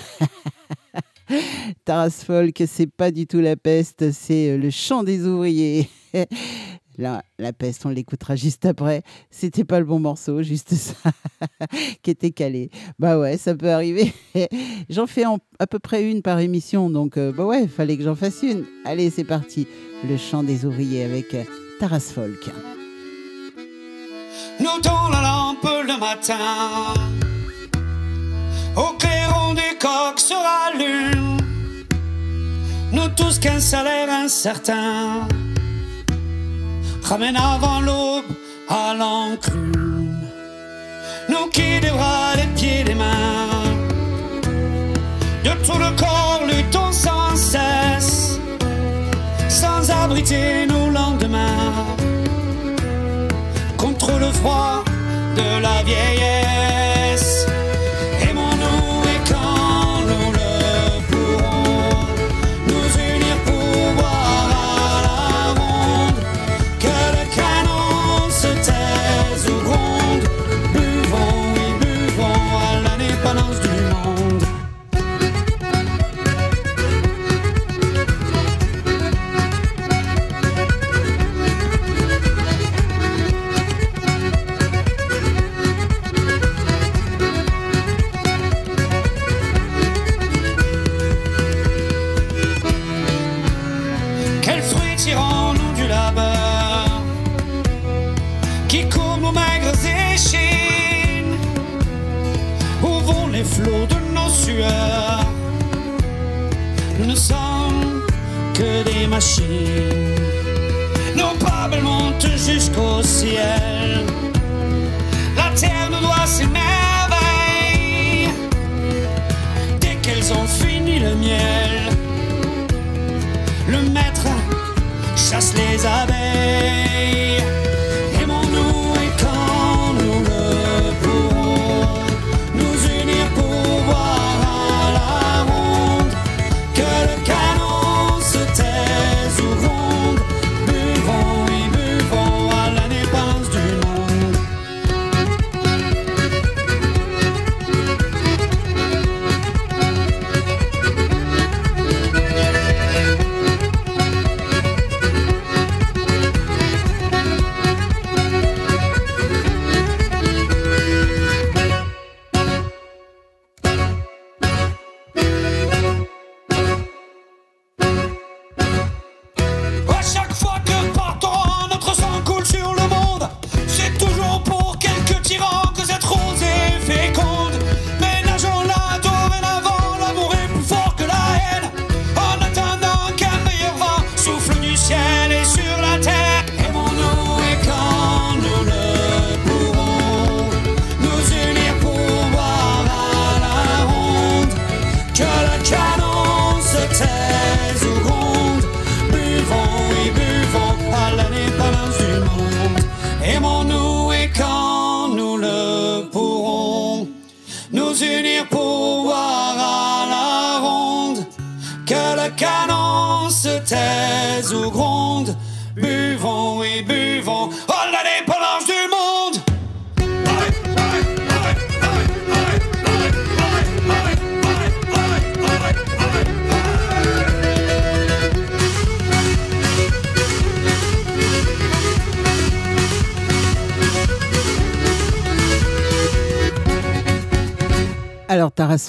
Taras 1.85 2.23
Folk, 2.25 2.63
c'est 2.65 2.87
pas 2.87 3.11
du 3.11 3.27
tout 3.27 3.41
la 3.41 3.57
peste, 3.57 4.13
c'est 4.13 4.57
le 4.57 4.69
chant 4.69 5.03
des 5.03 5.25
ouvriers. 5.27 5.89
La, 6.97 7.21
peste, 7.53 7.85
on 7.85 7.89
l'écoutera 7.89 8.35
juste 8.35 8.65
après. 8.65 9.03
C'était 9.29 9.63
pas 9.63 9.79
le 9.79 9.85
bon 9.85 9.99
morceau, 9.99 10.41
juste 10.41 10.73
ça, 10.73 10.95
qui 12.01 12.09
était 12.09 12.31
calé. 12.31 12.71
Bah 12.97 13.19
ouais, 13.19 13.37
ça 13.37 13.53
peut 13.53 13.69
arriver. 13.69 14.11
j'en 14.89 15.05
fais 15.05 15.23
à 15.59 15.67
peu 15.67 15.77
près 15.77 16.09
une 16.09 16.23
par 16.23 16.39
émission, 16.39 16.89
donc 16.89 17.17
euh, 17.17 17.31
bah 17.31 17.45
ouais, 17.45 17.63
il 17.63 17.69
fallait 17.69 17.97
que 17.97 18.03
j'en 18.03 18.15
fasse 18.15 18.41
une. 18.41 18.65
Allez, 18.83 19.11
c'est 19.11 19.23
parti. 19.23 19.67
Le 20.09 20.17
chant 20.17 20.41
des 20.41 20.65
ouvriers 20.65 21.03
avec 21.03 21.33
euh, 21.35 21.43
Taras 21.79 21.99
Folk. 21.99 22.49
Nous 24.59 24.65
la 25.11 25.21
lampe 25.21 25.69
le 25.85 25.99
matin, 25.99 26.95
au 28.75 28.97
clairon 28.97 29.53
des 29.53 29.77
coques 29.79 30.19
se 30.19 30.33
rallume. 30.33 31.37
Nous 32.91 33.09
tous 33.15 33.37
qu'un 33.37 33.59
salaire 33.59 34.09
incertain 34.09 35.27
ramène 37.09 37.37
avant 37.37 37.79
l'aube 37.79 38.31
à 38.67 38.93
l'enclume. 38.93 40.27
Nous 41.29 41.47
qui 41.53 41.79
des 41.79 41.89
bras, 41.89 42.35
les 42.35 42.47
pieds, 42.55 42.83
les 42.83 42.95
mains, 42.95 43.63
de 45.45 45.51
tout 45.65 45.79
le 45.79 45.91
corps 45.95 46.41
luttons 46.45 46.91
sans 46.91 47.35
cesse, 47.35 48.39
sans 49.47 49.89
abriter 49.89 50.65
nos 50.67 50.89
lendemains 50.89 51.85
contre 53.77 54.11
le 54.19 54.29
froid 54.31 54.83
de 55.37 55.61
la 55.61 55.83
vieillesse. 55.83 57.47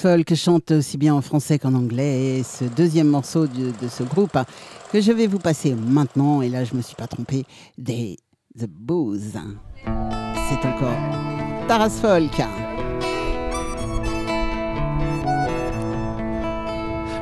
Folk 0.01 0.33
chante 0.33 0.71
aussi 0.71 0.97
bien 0.97 1.13
en 1.13 1.21
français 1.21 1.59
qu'en 1.59 1.73
anglais. 1.73 2.37
Et 2.37 2.43
ce 2.43 2.63
deuxième 2.63 3.07
morceau 3.07 3.47
de, 3.47 3.73
ce 3.89 4.03
groupe 4.03 4.33
hein, 4.37 4.45
que 4.93 5.01
je 5.01 5.11
vais 5.11 5.27
vous 5.27 5.39
passer 5.39 5.73
maintenant, 5.75 6.41
et 6.41 6.47
là 6.47 6.63
je 6.63 6.73
me 6.73 6.81
suis 6.81 6.95
pas 6.95 7.07
trompé, 7.07 7.45
des 7.77 8.17
The 8.57 8.67
Booze. 8.67 9.37
C'est 9.83 10.65
encore 10.65 10.95
Taras 11.67 11.89
Folk. 12.01 12.31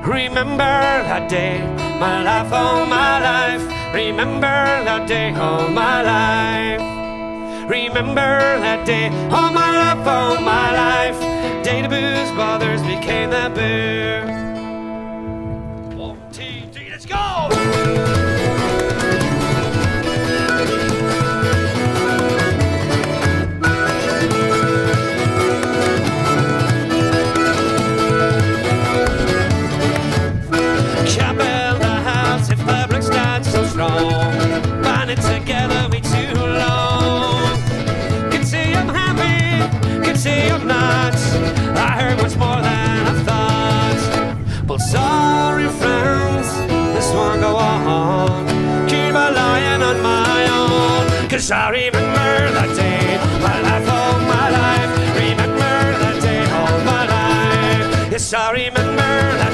Remember 0.03 1.03
that 1.07 1.27
day, 1.27 1.59
my 1.99 2.23
life, 2.23 2.53
all 2.53 2.85
my 2.85 3.19
life. 3.19 3.63
Remember 3.91 4.83
that 4.85 5.07
day, 5.07 5.33
all 5.33 5.67
my 5.69 6.03
life. 6.03 6.81
Remember 7.67 8.59
that 8.61 8.85
day, 8.85 9.09
all 9.31 9.51
my 9.51 9.71
life, 9.71 10.07
all 10.07 10.39
my 10.41 10.71
life. 10.71 11.26
Day 11.67 11.81
the 11.81 11.89
booze 11.89 12.31
brothers 12.31 12.81
became 12.83 13.29
the 13.29 13.51
boo. 13.53 14.36
Cause 51.37 51.51
I 51.51 51.69
remember 51.69 52.51
that 52.57 52.75
day, 52.75 53.17
my 53.45 53.61
life, 53.61 53.87
all 53.87 54.19
my 54.21 54.49
life. 54.49 54.89
Remember 55.15 55.75
that 56.01 56.19
day, 56.19 56.41
all 56.49 56.79
my 56.83 57.05
life. 57.05 58.11
Yes, 58.11 58.33
I 58.33 58.51
remember 58.53 59.11
that 59.37 59.46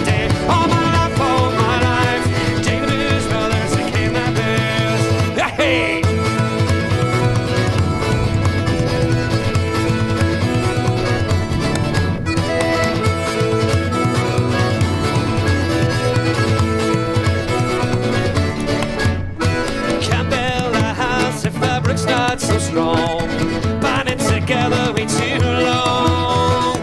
so 22.44 22.58
strong. 22.60 23.28
Bind 23.82 24.10
it 24.10 24.20
together 24.20 24.92
way 24.94 25.06
too 25.06 25.40
long. 25.70 26.76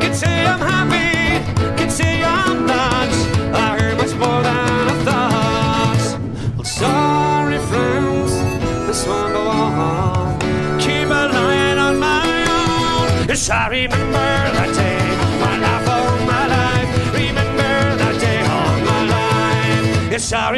Can 0.00 0.12
say 0.12 0.44
I'm 0.44 0.58
happy, 0.58 1.44
can 1.78 1.90
say 1.90 2.24
I'm 2.24 2.66
not. 2.66 3.08
I 3.54 3.78
heard 3.78 3.96
much 3.98 4.14
more 4.22 4.42
than 4.42 4.88
I 4.92 4.96
thought. 5.06 6.02
Well, 6.56 6.64
sorry, 6.64 7.58
friends, 7.70 8.32
this 8.88 9.06
one 9.06 9.32
go 9.32 9.42
on. 9.46 10.40
Keep 10.80 11.08
a 11.08 11.22
lying 11.36 11.78
on 11.78 11.98
my 12.00 12.26
own. 12.58 13.28
Yes, 13.28 13.48
I 13.48 13.68
remember 13.68 14.28
that 14.56 14.70
day, 14.74 15.02
my 15.44 15.54
life, 15.64 15.88
all 15.96 16.18
my 16.32 16.44
life. 16.56 16.90
Remember 17.14 17.74
that 18.02 18.16
day, 18.20 18.40
all 18.54 18.76
my 18.90 19.00
life. 19.16 20.10
Yes, 20.10 20.32
I 20.32 20.50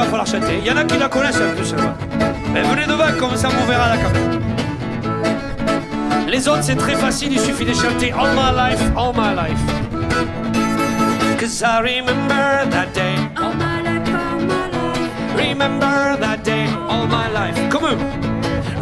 va 0.00 0.06
falloir 0.06 0.26
chanter. 0.26 0.58
Il 0.58 0.66
y 0.66 0.70
en 0.70 0.76
a 0.76 0.84
qui 0.84 0.98
la 0.98 1.08
connaissent 1.08 1.36
peu, 1.36 1.64
celle-là. 1.64 1.94
Mais 2.52 2.62
venez 2.62 2.86
devant, 2.86 3.12
comme 3.18 3.36
ça 3.36 3.48
on 3.48 3.66
verra 3.66 3.90
la 3.90 3.96
caméra. 3.96 4.30
Les 6.28 6.48
autres, 6.48 6.62
c'est 6.62 6.76
très 6.76 6.94
facile, 6.94 7.32
il 7.32 7.40
suffit 7.40 7.64
de 7.64 7.74
chanter 7.74 8.12
All 8.12 8.30
my 8.34 8.52
life, 8.56 8.82
all 8.96 9.12
my 9.12 9.34
life. 9.34 9.60
Cause 11.38 11.62
I 11.62 11.80
remember 11.80 12.68
that 12.70 12.92
day. 12.94 13.14
All 13.36 13.54
my 13.54 13.82
life, 13.82 14.08
all 14.14 14.40
my 14.40 14.68
life. 14.70 15.36
Remember 15.36 16.16
that 16.20 16.44
day 16.44 16.66
all 16.88 17.06
my 17.06 17.28
life. 17.30 17.56
Come 17.70 17.84
on. 17.84 17.98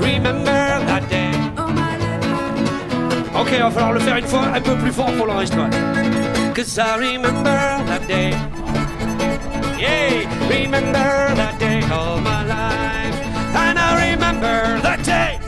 Remember 0.01 0.81
that 0.87 1.09
day. 1.09 1.31
All 1.57 1.69
my 1.69 1.97
life, 1.97 2.25
all 2.27 2.53
my 2.53 2.77
life. 3.15 3.41
Ok, 3.41 3.51
il 3.53 3.63
va 3.63 3.71
falloir 3.71 3.93
le 3.93 4.01
faire 4.01 4.17
une 4.17 4.27
fois 4.27 4.43
un 4.55 4.61
peu 4.61 4.75
plus 4.75 4.93
fort 4.93 5.13
pour 5.17 5.27
l'enregistrement. 5.27 5.71
Cause 6.55 6.77
I 6.79 6.97
remember 6.99 7.85
that 7.87 8.07
day. 8.09 8.35
Remember 10.49 11.35
that 11.35 11.59
day 11.59 11.83
all 11.91 12.21
my 12.21 12.43
life. 12.45 13.15
And 13.55 13.79
I 13.79 14.11
remember 14.13 14.81
that 14.81 15.05
day. 15.05 15.39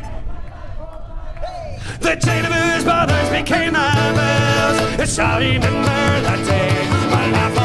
The 2.01 2.17
day 2.17 2.43
the 2.43 2.49
Blues 2.49 2.85
Brothers 2.85 3.31
became 3.31 3.73
the 3.73 3.89
Blues. 4.17 4.99
Yes, 4.99 5.19
I 5.19 5.39
remember 5.39 6.21
that 6.27 6.41
day. 6.47 6.71
My 7.11 7.31
life, 7.31 7.60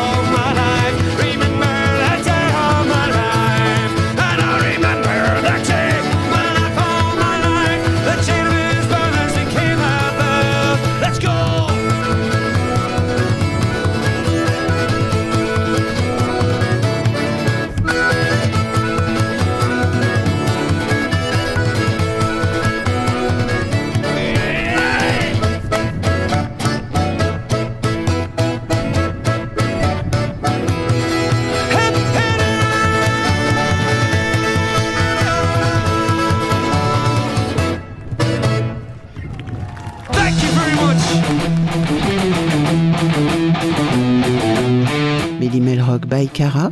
Cara, 46.34 46.70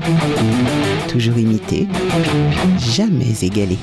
toujours 1.10 1.38
imité, 1.38 1.86
jamais 2.80 3.34
égalé. 3.42 3.78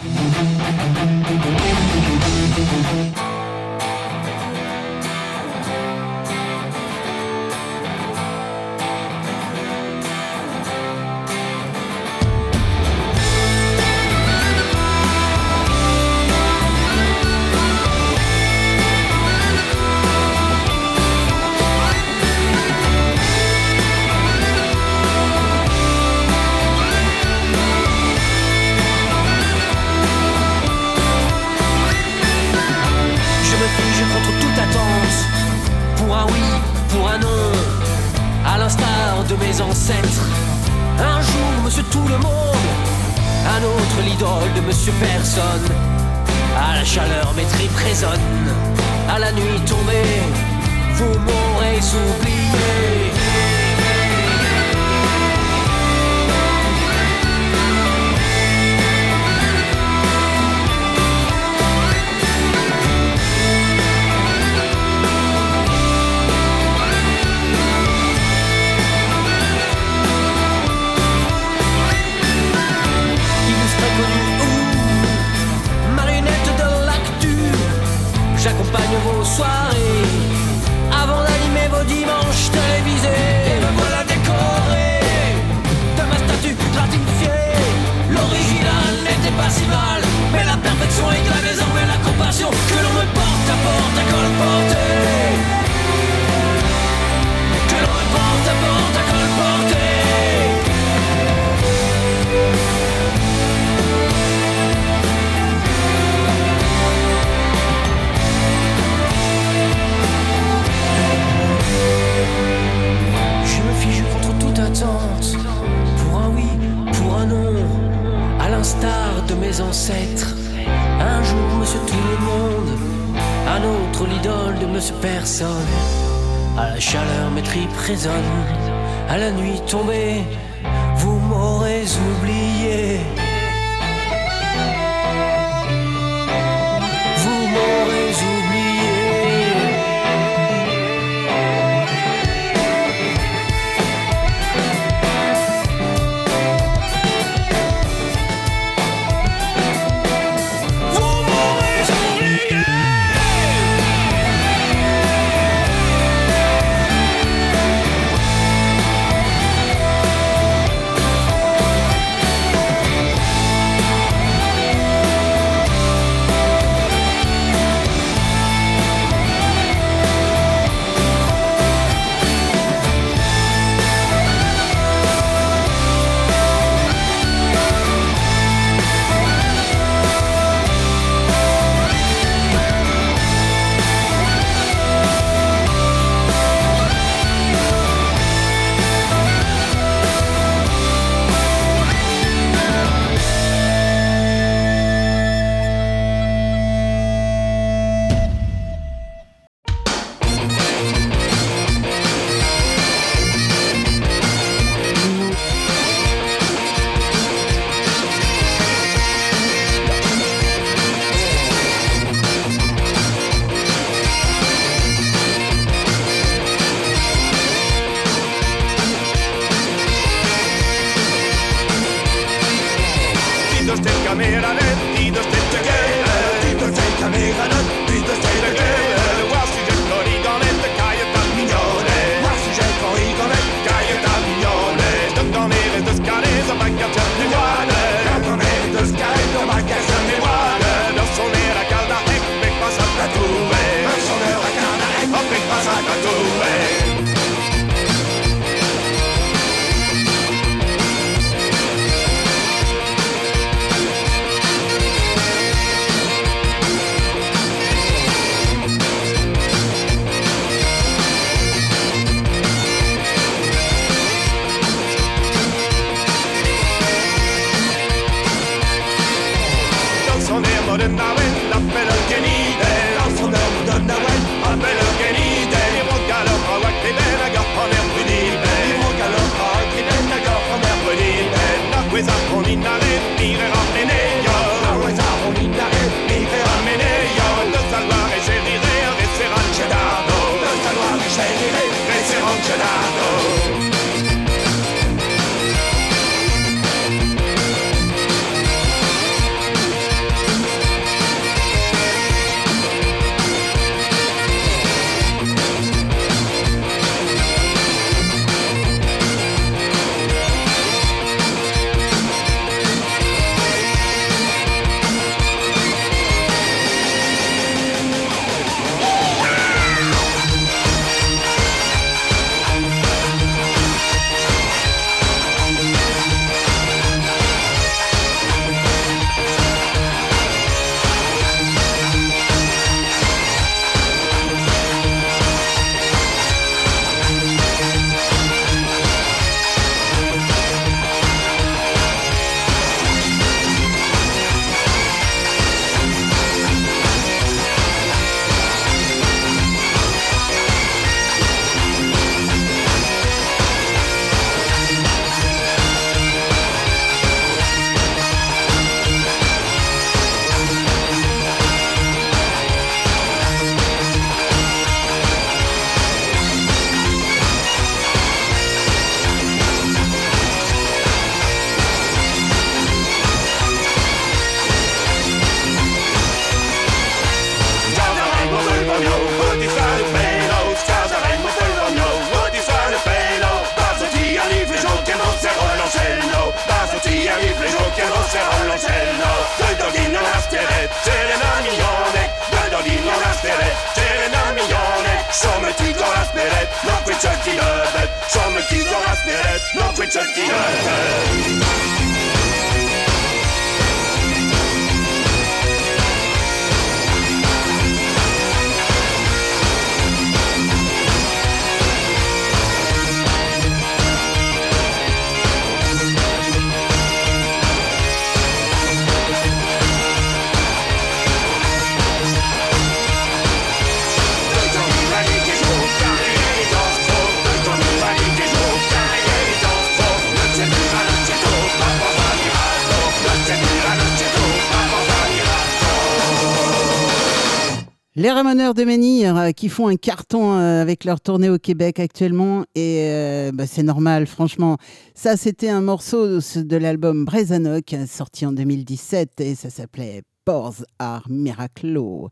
Les 438.01 438.11
Ramoneurs 438.11 438.55
de 438.55 438.65
Menhir 438.65 439.15
euh, 439.15 439.31
qui 439.33 439.51
font 439.51 439.69
un 439.69 439.77
carton 439.77 440.33
euh, 440.33 440.63
avec 440.63 440.85
leur 440.85 441.03
tournée 441.03 441.29
au 441.29 441.37
Québec 441.37 441.79
actuellement 441.79 442.47
et 442.55 442.85
euh, 442.87 443.31
bah, 443.31 443.47
c'est 443.47 443.63
normal 443.63 444.07
franchement. 444.07 444.57
Ça 444.95 445.19
c'était 445.19 445.51
un 445.51 445.61
morceau 445.61 446.19
de 446.19 446.57
l'album 446.57 447.05
Brezanoc 447.05 447.77
sorti 447.87 448.25
en 448.25 448.33
2017 448.33 449.21
et 449.21 449.35
ça 449.35 449.51
s'appelait 449.51 450.01
Pors 450.25 450.65
Art 450.79 451.11
Miraclo. 451.11 452.09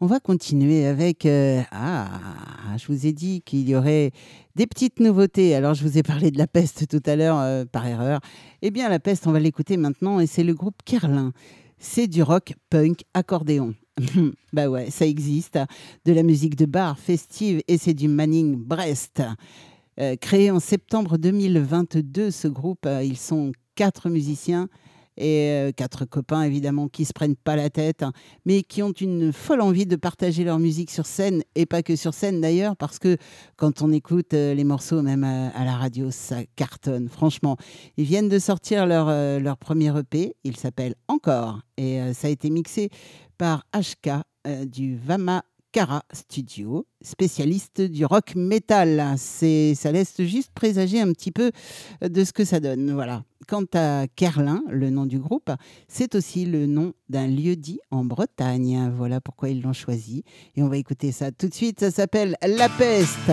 On 0.00 0.06
va 0.06 0.20
continuer 0.20 0.86
avec 0.86 1.26
ah 1.26 2.06
je 2.76 2.86
vous 2.86 3.08
ai 3.08 3.12
dit 3.12 3.42
qu'il 3.42 3.68
y 3.68 3.74
aurait 3.74 4.12
des 4.54 4.68
petites 4.68 5.00
nouveautés. 5.00 5.56
Alors 5.56 5.74
je 5.74 5.82
vous 5.82 5.98
ai 5.98 6.04
parlé 6.04 6.30
de 6.30 6.38
la 6.38 6.46
peste 6.46 6.86
tout 6.86 7.02
à 7.04 7.16
l'heure 7.16 7.66
par 7.66 7.84
erreur. 7.84 8.20
Eh 8.62 8.70
bien 8.70 8.88
la 8.88 9.00
peste 9.00 9.26
on 9.26 9.32
va 9.32 9.40
l'écouter 9.40 9.76
maintenant 9.76 10.20
et 10.20 10.28
c'est 10.28 10.44
le 10.44 10.54
groupe 10.54 10.76
Kerlin. 10.84 11.32
C'est 11.80 12.06
du 12.06 12.22
rock 12.22 12.54
punk 12.70 13.02
accordéon. 13.12 13.74
bah 14.52 14.68
ouais, 14.68 14.90
ça 14.90 15.06
existe. 15.06 15.58
De 16.04 16.12
la 16.12 16.22
musique 16.22 16.56
de 16.56 16.66
bar 16.66 16.98
festive 16.98 17.62
et 17.68 17.78
c'est 17.78 17.94
du 17.94 18.08
Manning 18.08 18.56
Brest. 18.56 19.22
Euh, 20.00 20.16
créé 20.16 20.50
en 20.50 20.60
septembre 20.60 21.18
2022, 21.18 22.30
ce 22.30 22.48
groupe, 22.48 22.86
euh, 22.86 23.04
ils 23.04 23.18
sont 23.18 23.52
quatre 23.74 24.08
musiciens 24.08 24.68
et 25.18 25.50
euh, 25.50 25.72
quatre 25.72 26.06
copains 26.06 26.44
évidemment 26.44 26.88
qui 26.88 27.04
se 27.04 27.12
prennent 27.12 27.36
pas 27.36 27.56
la 27.56 27.68
tête, 27.68 28.02
hein, 28.02 28.12
mais 28.46 28.62
qui 28.62 28.82
ont 28.82 28.92
une 28.92 29.34
folle 29.34 29.60
envie 29.60 29.84
de 29.84 29.96
partager 29.96 30.44
leur 30.44 30.58
musique 30.58 30.90
sur 30.90 31.04
scène 31.04 31.42
et 31.54 31.66
pas 31.66 31.82
que 31.82 31.94
sur 31.94 32.14
scène 32.14 32.40
d'ailleurs, 32.40 32.74
parce 32.78 32.98
que 32.98 33.18
quand 33.56 33.82
on 33.82 33.92
écoute 33.92 34.32
les 34.32 34.64
morceaux 34.64 35.02
même 35.02 35.24
à, 35.24 35.64
la 35.66 35.76
radio, 35.76 36.10
ça 36.10 36.38
cartonne. 36.56 37.10
Franchement, 37.10 37.58
ils 37.98 38.06
viennent 38.06 38.30
de 38.30 38.38
sortir 38.38 38.86
leur, 38.86 39.08
leur 39.40 39.58
premier 39.58 39.94
EP, 39.98 40.34
il 40.44 40.56
s'appelle 40.56 40.94
Encore 41.08 41.60
et 41.76 42.00
ça 42.14 42.28
a 42.28 42.30
été 42.30 42.48
mixé 42.48 42.88
par 43.42 43.64
HK 43.74 44.22
euh, 44.46 44.64
du 44.64 44.96
Vama 44.96 45.42
Kara 45.72 46.04
Studio, 46.12 46.86
spécialiste 47.00 47.80
du 47.80 48.04
rock 48.04 48.36
metal. 48.36 49.14
C'est, 49.16 49.74
ça 49.74 49.90
laisse 49.90 50.22
juste 50.22 50.52
présager 50.54 51.00
un 51.00 51.12
petit 51.12 51.32
peu 51.32 51.50
de 52.08 52.22
ce 52.22 52.32
que 52.32 52.44
ça 52.44 52.60
donne. 52.60 52.92
Voilà. 52.92 53.24
Quant 53.48 53.64
à 53.74 54.06
Kerlin, 54.14 54.62
le 54.68 54.90
nom 54.90 55.06
du 55.06 55.18
groupe, 55.18 55.50
c'est 55.88 56.14
aussi 56.14 56.46
le 56.46 56.66
nom 56.66 56.92
d'un 57.08 57.26
lieu 57.26 57.56
dit 57.56 57.80
en 57.90 58.04
Bretagne. 58.04 58.92
Voilà 58.96 59.20
pourquoi 59.20 59.48
ils 59.48 59.60
l'ont 59.60 59.72
choisi. 59.72 60.22
Et 60.54 60.62
on 60.62 60.68
va 60.68 60.76
écouter 60.76 61.10
ça 61.10 61.32
tout 61.32 61.48
de 61.48 61.54
suite. 61.54 61.80
Ça 61.80 61.90
s'appelle 61.90 62.36
La 62.46 62.68
Peste. 62.68 63.32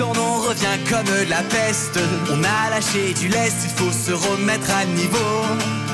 Son 0.00 0.14
nom 0.14 0.36
revient 0.48 0.78
comme 0.88 1.28
la 1.28 1.42
peste. 1.42 1.98
On 2.32 2.42
a 2.42 2.70
lâché 2.70 3.12
du 3.12 3.28
lest, 3.28 3.64
il 3.64 3.70
faut 3.70 3.92
se 3.92 4.12
remettre 4.12 4.70
à 4.70 4.86
niveau. 4.86 5.89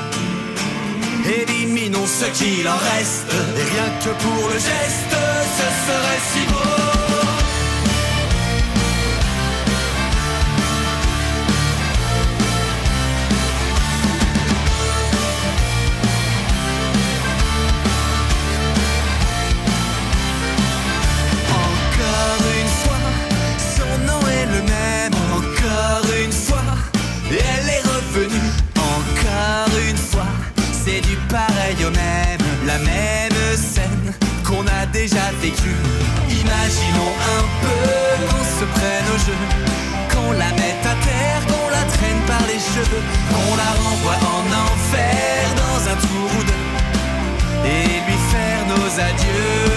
Éliminons 1.25 2.05
ce 2.05 2.25
qu'il 2.25 2.67
en 2.67 2.77
reste. 2.77 3.33
Et 3.57 3.63
rien 3.63 3.89
que 4.03 4.09
pour 4.23 4.49
le 4.49 4.55
geste, 4.55 5.15
ce 5.57 5.67
serait 5.85 6.21
si 6.31 6.47
beau. 6.51 6.96
La 32.77 32.83
même 32.83 33.57
scène 33.57 34.13
qu'on 34.45 34.65
a 34.67 34.85
déjà 34.91 35.31
vécue. 35.41 35.81
Imaginons 36.29 37.13
un 37.37 37.43
peu 37.61 38.27
qu'on 38.29 38.45
se 38.59 38.65
prenne 38.75 39.07
au 39.15 39.19
jeu, 39.25 39.37
qu'on 40.11 40.31
la 40.33 40.51
mette 40.51 40.85
à 40.85 40.95
terre, 41.05 41.41
qu'on 41.47 41.69
la 41.69 41.83
traîne 41.95 42.21
par 42.27 42.41
les 42.47 42.59
cheveux, 42.59 43.03
qu'on 43.29 43.55
la 43.55 43.71
renvoie 43.83 44.19
en 44.37 44.45
enfer 44.65 45.55
dans 45.61 45.79
un 45.91 45.97
tour 46.07 46.29
ou 46.39 46.43
deux, 46.43 46.65
et 47.65 47.85
lui 48.05 48.19
faire 48.31 48.61
nos 48.71 48.89
adieux. 49.09 49.67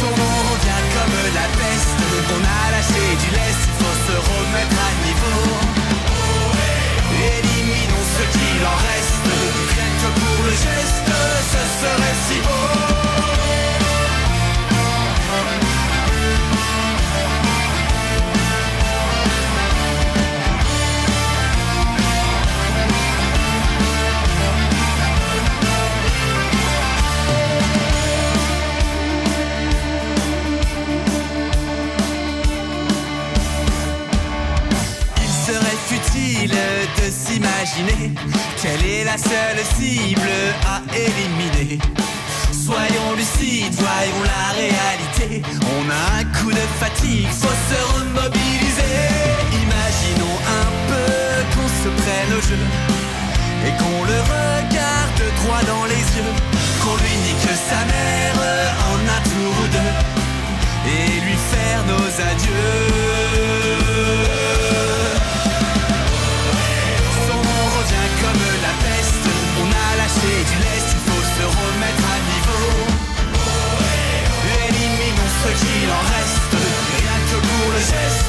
Son 0.00 0.12
nom 0.20 0.36
revient 0.50 0.84
comme 0.96 1.18
la 1.34 1.46
peste, 1.60 2.00
on 2.34 2.42
a 2.58 2.70
lâché 2.74 3.04
du 3.22 3.30
lest, 3.36 3.62
faut 3.78 3.98
se 4.06 4.16
remettre 4.30 4.81
que 10.52 10.81
s'imaginer 37.10 38.12
quelle 38.60 38.84
est 38.84 39.04
la 39.04 39.18
seule 39.18 39.60
cible 39.76 40.30
à 40.66 40.80
éliminer. 40.94 41.78
Soyons 42.52 43.12
lucides, 43.16 43.74
voyons 43.74 44.22
la 44.24 44.52
réalité. 44.54 45.42
On 45.76 45.90
a 45.90 46.20
un 46.20 46.24
coup 46.36 46.52
de 46.52 46.66
fatigue, 46.78 47.28
faut 47.28 47.58
se 47.68 47.78
remobiliser. 47.94 48.98
Imaginons 49.64 50.36
un 50.60 50.68
peu 50.88 51.12
qu'on 51.52 51.68
se 51.68 51.88
prenne 52.02 52.32
au 52.38 52.40
jeu 52.40 52.62
et 53.66 53.72
qu'on 53.78 54.04
le 54.04 54.20
regarde 54.36 55.22
droit 55.42 55.62
dans 55.66 55.84
les 55.86 56.04
yeux. 56.16 56.34
Qu'on 56.82 56.96
lui 56.96 57.16
nique 57.26 57.50
sa 57.68 57.84
mère 57.84 58.36
en 58.90 58.98
un 59.16 59.22
tour 59.30 59.54
ou 59.62 59.68
deux 59.76 59.94
et 60.90 61.20
lui 61.20 61.36
faire 61.50 61.82
nos 61.86 62.08
adieux. 62.30 63.11
Que 77.90 78.21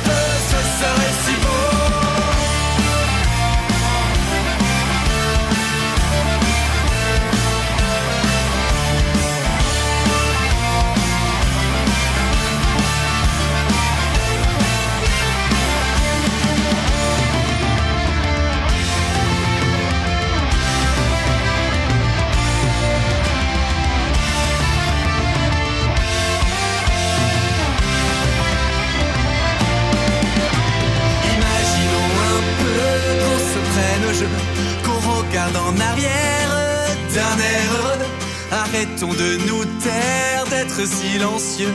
De 39.18 39.38
nous 39.48 39.64
taire, 39.80 40.46
d'être 40.50 40.88
silencieux 40.88 41.74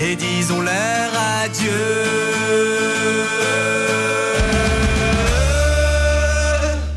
et 0.00 0.14
disons 0.14 0.60
leur 0.60 1.10
adieu. 1.44 2.92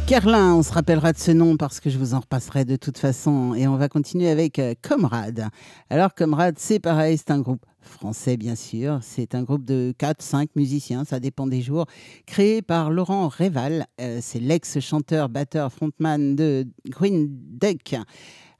Kerlin, 0.07 0.53
on 0.53 0.61
se 0.61 0.71
rappellera 0.71 1.13
de 1.13 1.17
ce 1.17 1.31
nom 1.31 1.57
parce 1.57 1.79
que 1.79 1.89
je 1.89 1.97
vous 1.97 2.13
en 2.13 2.19
repasserai 2.19 2.63
de 2.63 2.75
toute 2.75 2.99
façon. 2.99 3.55
Et 3.55 3.67
on 3.67 3.75
va 3.75 3.89
continuer 3.89 4.29
avec 4.29 4.59
euh, 4.59 4.75
Comrade. 4.87 5.47
Alors, 5.89 6.13
Comrade, 6.13 6.55
c'est 6.59 6.79
pareil, 6.79 7.17
c'est 7.17 7.31
un 7.31 7.39
groupe 7.39 7.65
français, 7.81 8.37
bien 8.37 8.55
sûr. 8.55 8.99
C'est 9.01 9.33
un 9.33 9.41
groupe 9.41 9.65
de 9.65 9.95
4-5 9.99 10.49
musiciens, 10.55 11.05
ça 11.05 11.19
dépend 11.19 11.47
des 11.47 11.63
jours, 11.63 11.87
créé 12.27 12.61
par 12.61 12.91
Laurent 12.91 13.27
Réval. 13.29 13.87
Euh, 13.99 14.19
c'est 14.21 14.39
l'ex-chanteur, 14.39 15.27
batteur, 15.27 15.73
frontman 15.73 16.35
de 16.35 16.67
Green 16.87 17.27
Duck. 17.29 17.95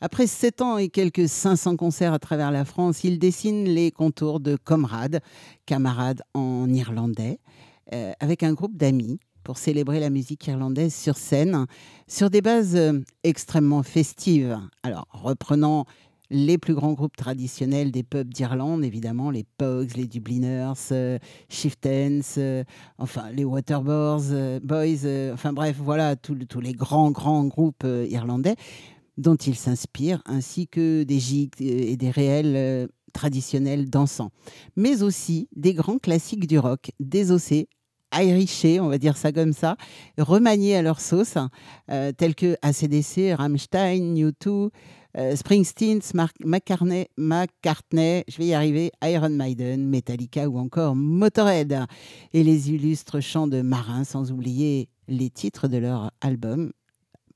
Après 0.02 0.28
7 0.28 0.62
ans 0.62 0.78
et 0.78 0.90
quelques 0.90 1.28
500 1.28 1.78
concerts 1.78 2.14
à 2.14 2.20
travers 2.20 2.52
la 2.52 2.66
France, 2.66 3.04
il 3.04 3.20
dessine 3.20 3.66
les 3.66 3.92
contours 3.92 4.40
de 4.40 4.56
Comrade, 4.56 5.22
camarade 5.66 6.22
en 6.34 6.72
irlandais, 6.72 7.40
euh, 7.94 8.12
avec 8.20 8.44
un 8.44 8.54
groupe 8.54 8.76
d'amis 8.76 9.20
pour 9.46 9.58
célébrer 9.58 10.02
la 10.02 10.10
musique 10.10 10.46
irlandaise 10.48 10.94
sur 10.94 11.16
scène, 11.16 11.66
sur 12.08 12.30
des 12.30 12.42
bases 12.42 12.76
euh, 12.76 13.00
extrêmement 13.24 13.84
festives. 13.84 14.60
Alors, 14.84 15.08
reprenant 15.12 15.86
les 16.32 16.58
plus 16.58 16.74
grands 16.74 16.94
groupes 16.94 17.16
traditionnels 17.16 17.92
des 17.92 18.02
pubs 18.02 18.34
d'Irlande, 18.34 18.84
évidemment, 18.84 19.30
les 19.30 19.46
Pogues, 19.60 19.96
les 19.96 20.08
Dubliners, 20.08 20.74
euh, 20.92 21.20
Chieftains, 21.48 22.22
euh, 22.40 22.64
enfin 22.98 23.30
les 23.32 23.46
Waterboys, 23.46 24.60
Boys, 24.64 25.32
enfin 25.32 25.54
bref, 25.54 25.78
voilà, 25.80 26.16
tous 26.16 26.60
les 26.60 26.74
grands, 26.74 27.12
grands 27.12 27.46
groupes 27.46 27.86
irlandais 28.10 28.56
dont 29.18 29.36
il 29.36 29.56
s'inspire, 29.56 30.22
ainsi 30.26 30.68
que 30.68 31.04
des 31.04 31.20
gigs 31.20 31.54
et 31.60 31.98
des 31.98 32.12
réels 32.12 32.56
euh, 32.56 32.88
traditionnels 33.14 33.90
dansants. 33.90 34.32
Mais 34.76 35.04
aussi 35.04 35.48
des 35.56 35.74
grands 35.74 36.00
classiques 36.00 36.48
du 36.48 36.60
rock, 36.60 36.92
désossés, 37.00 37.70
irishés, 38.14 38.80
on 38.80 38.88
va 38.88 38.98
dire 38.98 39.18
ça 39.18 39.32
comme 39.32 39.54
ça, 39.54 39.78
remaniés 40.18 40.76
à 40.76 40.82
leur 40.82 41.02
sauce, 41.02 41.38
euh, 41.92 42.12
tels 42.12 42.36
que 42.36 42.56
ACDC, 42.62 43.36
Rammstein, 43.36 44.16
U2, 44.16 44.70
euh, 45.18 45.36
Springsteen, 45.36 46.02
McCartney, 46.44 47.08
McCartney, 47.18 48.24
je 48.28 48.38
vais 48.38 48.48
y 48.48 48.54
arriver, 48.54 48.92
Iron 49.04 49.30
Maiden, 49.30 49.88
Metallica 49.88 50.50
ou 50.50 50.58
encore 50.58 50.96
Motorhead. 50.96 51.86
Et 52.34 52.44
les 52.44 52.72
illustres 52.72 53.22
chants 53.22 53.48
de 53.48 53.62
marins, 53.62 54.04
sans 54.04 54.32
oublier 54.32 54.90
les 55.08 55.30
titres 55.30 55.68
de 55.68 55.78
leur 55.78 56.12
album. 56.22 56.72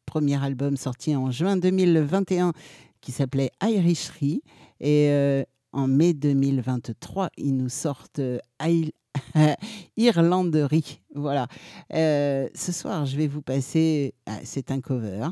Premier 0.10 0.44
album 0.44 0.76
sorti 0.76 1.16
en 1.16 1.30
juin 1.30 1.56
2021 1.56 2.54
qui 3.00 3.12
s'appelait 3.12 3.52
Irisherie. 3.62 4.42
Et 4.80 5.10
euh, 5.10 5.44
en 5.72 5.88
mai 5.88 6.14
2023, 6.16 7.30
ils 7.38 7.56
nous 7.56 7.70
sortent 7.70 8.18
euh, 8.18 8.40
Irlanderie. 9.98 11.00
Voilà. 11.14 11.46
Euh, 11.94 12.50
ce 12.56 12.72
soir, 12.72 13.06
je 13.06 13.18
vais 13.18 13.28
vous 13.28 13.44
passer. 13.44 14.16
c'est 14.44 14.72
un 14.72 14.82
cover. 14.82 15.28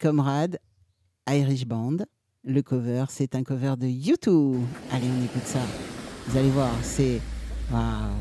Comrade, 0.00 0.60
Irish 1.28 1.66
Band. 1.66 1.98
Le 2.42 2.62
cover, 2.62 3.04
c'est 3.10 3.34
un 3.34 3.42
cover 3.42 3.74
de 3.76 3.86
YouTube. 3.86 4.62
Allez, 4.92 5.08
on 5.08 5.24
écoute 5.26 5.44
ça. 5.44 5.60
Vous 6.26 6.38
allez 6.38 6.50
voir, 6.50 6.72
c'est. 6.80 7.20
Waouh! 7.70 8.14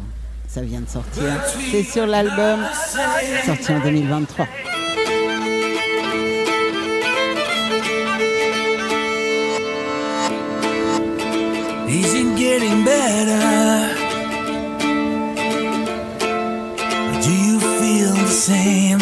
Ça 0.50 0.62
vient 0.62 0.82
de 0.82 0.90
sortir. 0.90 1.42
C'est 1.72 1.84
sur 1.84 2.06
l'album 2.06 2.66
sorti 3.46 3.72
en 3.72 3.82
2023. 3.82 4.46
Is 11.98 12.14
it 12.14 12.38
getting 12.38 12.84
better? 12.84 13.40
Do 17.24 17.32
you 17.48 17.58
feel 17.80 18.14
the 18.14 18.36
same? 18.48 19.00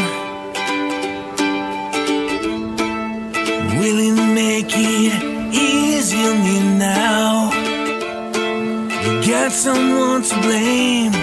Will 3.79 3.99
it 4.09 4.17
make 4.35 4.73
it 4.75 5.23
easy 5.53 6.19
on 6.29 6.37
you 6.45 6.61
now? 6.77 7.49
You 9.03 9.11
got 9.27 9.51
someone 9.51 10.21
to 10.21 10.35
blame. 10.41 11.13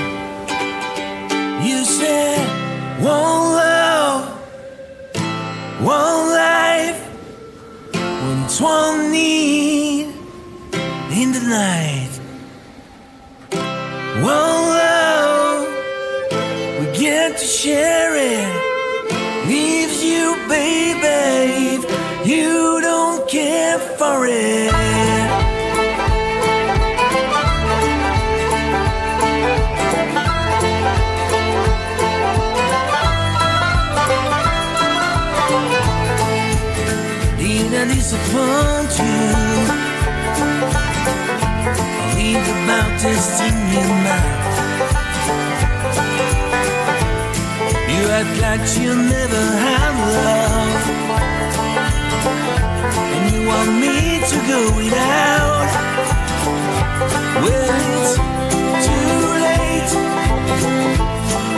You 1.65 1.85
said 1.85 2.49
one 3.01 3.43
love, 3.63 4.23
one 5.81 6.21
life, 6.43 7.01
one 8.61 9.13
need 9.13 10.00
in 11.23 11.33
the 11.33 11.41
night. 11.41 12.13
One 14.23 14.63
love, 14.81 15.69
we 16.79 16.87
get 16.99 17.37
to 17.37 17.45
share 17.45 18.13
it. 18.17 18.49
Leaves 19.47 20.03
you, 20.03 20.35
baby, 20.49 21.87
you 22.25 22.81
don't 22.81 23.29
care 23.29 23.79
for 23.99 24.27
it. 24.27 24.71
Disappoint 38.11 38.99
you? 38.99 39.50
About 42.65 42.93
this 43.01 43.41
in 43.41 43.57
your 43.75 43.89
mouth. 44.07 44.59
You 47.93 48.03
act 48.19 48.35
like 48.47 48.65
you 48.81 48.93
never 48.95 49.45
had 49.65 49.95
love. 50.17 50.85
And 53.15 53.25
you 53.33 53.41
want 53.49 53.71
me 53.85 53.97
to 54.31 54.37
go 54.53 54.61
without. 54.77 55.69
Well, 57.43 57.71
it's 57.95 58.15
too 58.87 59.19
late 59.47 59.93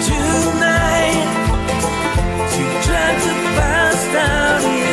tonight 0.08 1.28
to 2.54 2.62
try 2.86 3.10
to 3.26 3.32
pass 3.56 3.98
down 4.16 4.60
into 4.62 4.91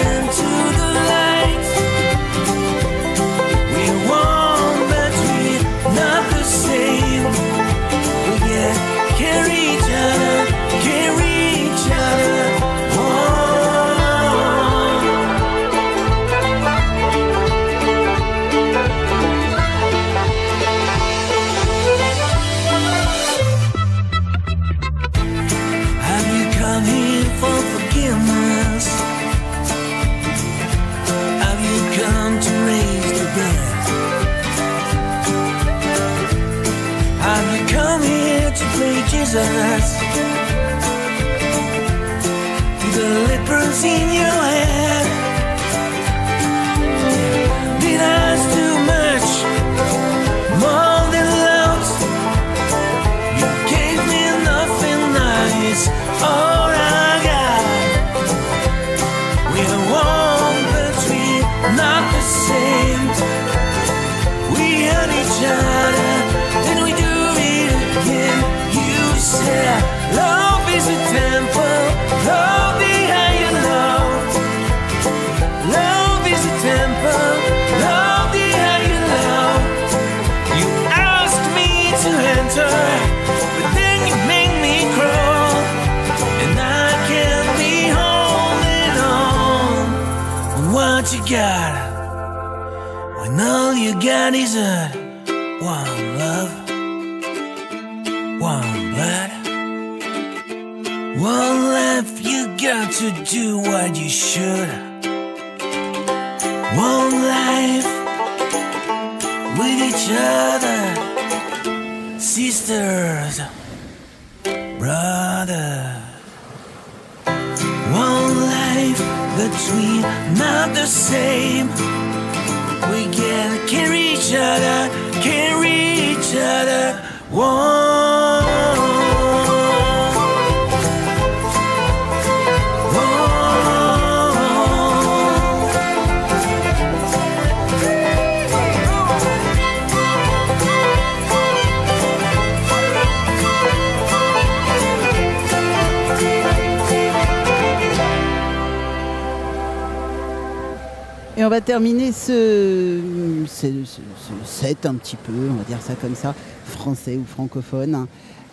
petit 155.00 155.16
peu, 155.16 155.34
on 155.50 155.56
va 155.56 155.64
dire 155.64 155.82
ça 155.82 155.96
comme 155.96 156.16
ça, 156.16 156.36
français 156.66 157.18
ou 157.18 157.26
francophone, 157.26 157.96
hein, 157.96 158.08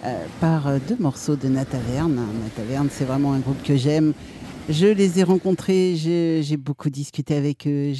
euh, 0.05 0.24
par 0.40 0.68
euh, 0.68 0.78
deux 0.88 0.97
morceaux 0.99 1.36
de 1.36 1.49
Nataverne. 1.49 2.18
Nataverne, 2.42 2.88
c'est 2.90 3.05
vraiment 3.05 3.34
un 3.34 3.40
groupe 3.40 3.62
que 3.62 3.76
j'aime. 3.76 4.14
Je 4.68 4.86
les 4.86 5.20
ai 5.20 5.22
rencontrés, 5.22 5.94
j'ai 5.97 6.57
beaucoup 6.57 6.90
discuté 6.90 7.36
avec 7.36 7.66
eux, 7.68 7.92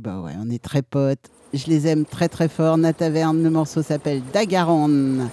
bah 0.00 0.20
ouais, 0.20 0.32
on 0.40 0.48
est 0.48 0.62
très 0.62 0.82
potes. 0.82 1.30
Je 1.52 1.66
les 1.66 1.86
aime 1.86 2.04
très 2.04 2.28
très 2.28 2.48
fort. 2.48 2.78
Nataverne, 2.78 3.42
le 3.42 3.50
morceau 3.50 3.82
s'appelle 3.82 4.22
Dagaron. 4.32 5.28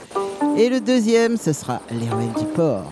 Et 0.57 0.69
le 0.69 0.79
deuxième, 0.79 1.37
ce 1.37 1.53
sera 1.53 1.81
Les 1.89 2.09
Ruelles 2.09 2.33
du 2.37 2.45
Port. 2.53 2.91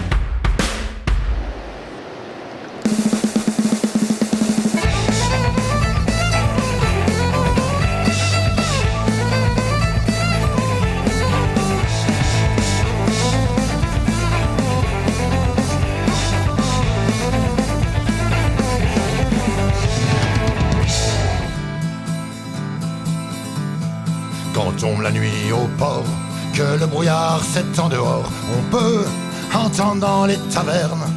Brouillard 27.31 27.43
s'étend 27.43 27.89
dehors, 27.89 28.29
on 28.57 28.61
peut 28.71 29.05
entendre 29.53 30.01
dans 30.01 30.25
les 30.25 30.37
tavernes 30.53 31.07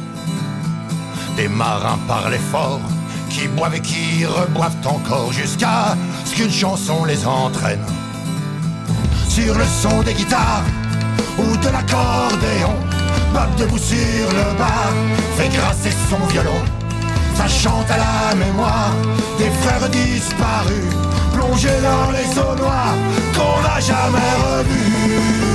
des 1.35 1.47
marins 1.49 1.99
parler 2.07 2.39
fort, 2.51 2.79
qui 3.29 3.47
boivent 3.49 3.75
et 3.75 3.81
qui 3.81 4.25
reboivent 4.25 4.77
encore 4.85 5.33
jusqu'à 5.33 5.97
ce 6.23 6.35
qu'une 6.35 6.51
chanson 6.51 7.03
les 7.03 7.25
entraîne. 7.25 7.83
Sur 9.27 9.57
le 9.57 9.65
son 9.65 10.01
des 10.03 10.13
guitares 10.13 10.63
ou 11.37 11.57
de 11.57 11.69
l'accordéon, 11.69 12.75
Bob 13.33 13.55
debout 13.57 13.77
sur 13.77 14.27
le 14.29 14.57
bar 14.57 14.93
fait 15.35 15.49
grasser 15.49 15.91
son 16.09 16.25
violon. 16.27 16.61
Ça 17.35 17.47
chante 17.47 17.91
à 17.91 17.97
la 17.97 18.35
mémoire 18.35 18.93
des 19.37 19.49
frères 19.61 19.89
disparus, 19.89 20.93
plongés 21.33 21.81
dans 21.81 22.11
les 22.11 22.39
eaux 22.39 22.55
noires 22.55 22.95
qu'on 23.35 23.61
n'a 23.61 23.79
jamais 23.81 24.33
revus. 24.45 25.54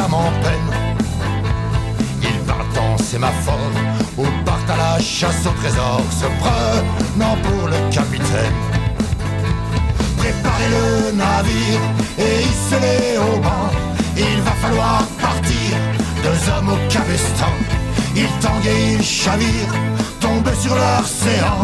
âmes 0.00 0.14
en 0.14 0.30
peine. 0.42 0.70
Ils 2.22 2.40
partent 2.46 2.78
en 2.78 2.98
sémaphore 2.98 3.72
ou 4.16 4.24
partent 4.44 4.70
à 4.70 4.76
la 4.76 5.00
chasse 5.00 5.46
au 5.46 5.50
trésor, 5.60 6.00
se 6.10 6.26
prenant 6.42 7.36
pour 7.42 7.68
le 7.68 7.78
capitaine. 7.90 8.60
Préparez 10.18 10.68
le 10.76 11.12
navire 11.12 11.82
et 12.18 12.42
hissez-les 12.42 13.18
au 13.18 13.38
banc. 13.40 13.70
Il 14.16 14.40
va 14.42 14.52
falloir 14.62 15.02
partir, 15.20 15.70
deux 16.22 16.40
hommes 16.50 16.70
au 16.70 16.92
cabestan. 16.92 17.52
Ils 18.16 18.34
tanguent 18.40 18.96
ils 18.96 19.02
chavirent, 19.02 19.74
tombent 20.20 20.54
sur 20.60 20.74
l'océan. 20.74 21.60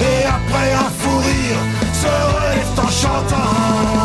Et 0.00 0.24
après 0.24 0.72
un 0.74 0.90
fou 0.98 1.18
rire, 1.18 1.60
se 1.92 2.06
relèvent 2.06 2.78
en 2.78 2.90
chantant. 3.02 3.97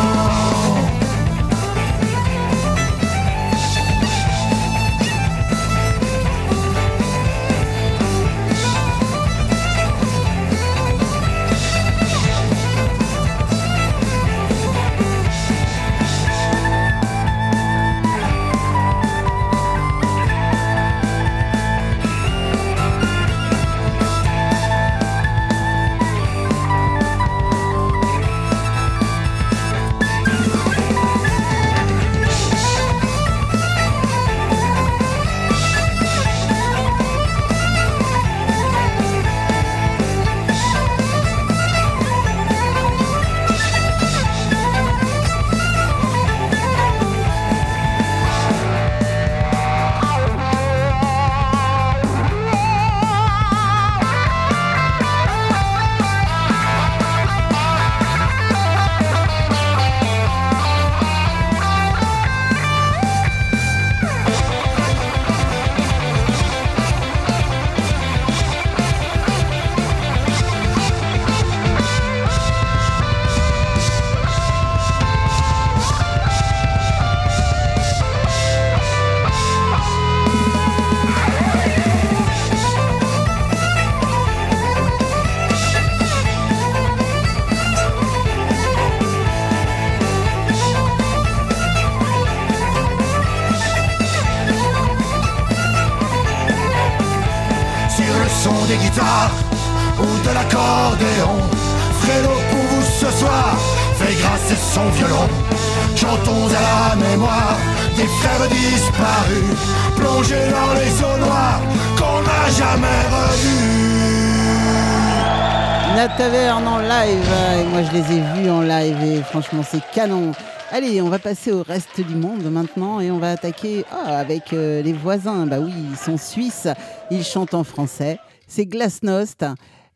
je 117.94 117.98
les 118.00 118.16
ai 118.16 118.20
vus 118.34 118.50
en 118.50 118.62
live 118.62 118.96
et 119.04 119.22
franchement, 119.22 119.62
c'est 119.62 119.80
canon. 119.92 120.32
Allez, 120.72 121.00
on 121.00 121.08
va 121.08 121.20
passer 121.20 121.52
au 121.52 121.62
reste 121.62 122.00
du 122.00 122.16
monde 122.16 122.42
maintenant 122.50 122.98
et 122.98 123.10
on 123.10 123.18
va 123.18 123.30
attaquer 123.30 123.84
ah, 123.92 124.18
avec 124.18 124.52
euh, 124.52 124.82
les 124.82 124.92
voisins. 124.92 125.46
Bah 125.46 125.60
oui, 125.60 125.72
ils 125.90 125.96
sont 125.96 126.16
suisses, 126.16 126.66
ils 127.10 127.22
chantent 127.22 127.54
en 127.54 127.62
français. 127.62 128.18
C'est 128.48 128.66
Glasnost. 128.66 129.44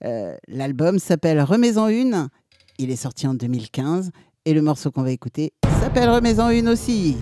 Euh, 0.05 0.37
l'album 0.47 1.01
s'appelle 1.01 1.41
Remets-en 1.41 1.89
une. 1.89 2.29
Il 2.79 2.91
est 2.91 2.97
sorti 2.97 3.27
en 3.27 3.35
2015 3.35 4.13
et 4.45 4.55
le 4.55 4.63
morceau 4.63 4.93
qu'on 4.93 5.03
va 5.03 5.11
écouter 5.11 5.53
s'appelle 5.81 6.11
Remets-en 6.11 6.51
une 6.51 6.69
aussi. 6.69 7.17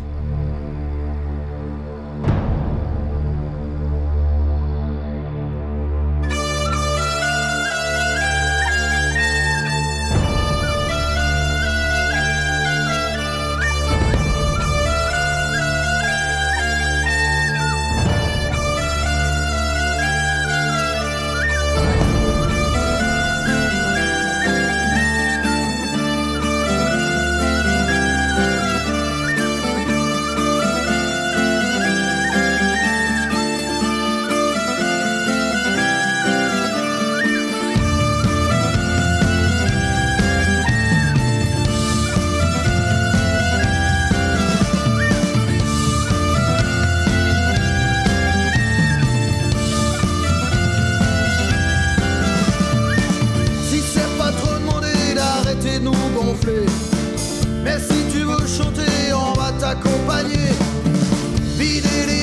beat 61.58 61.86
it 61.86 62.15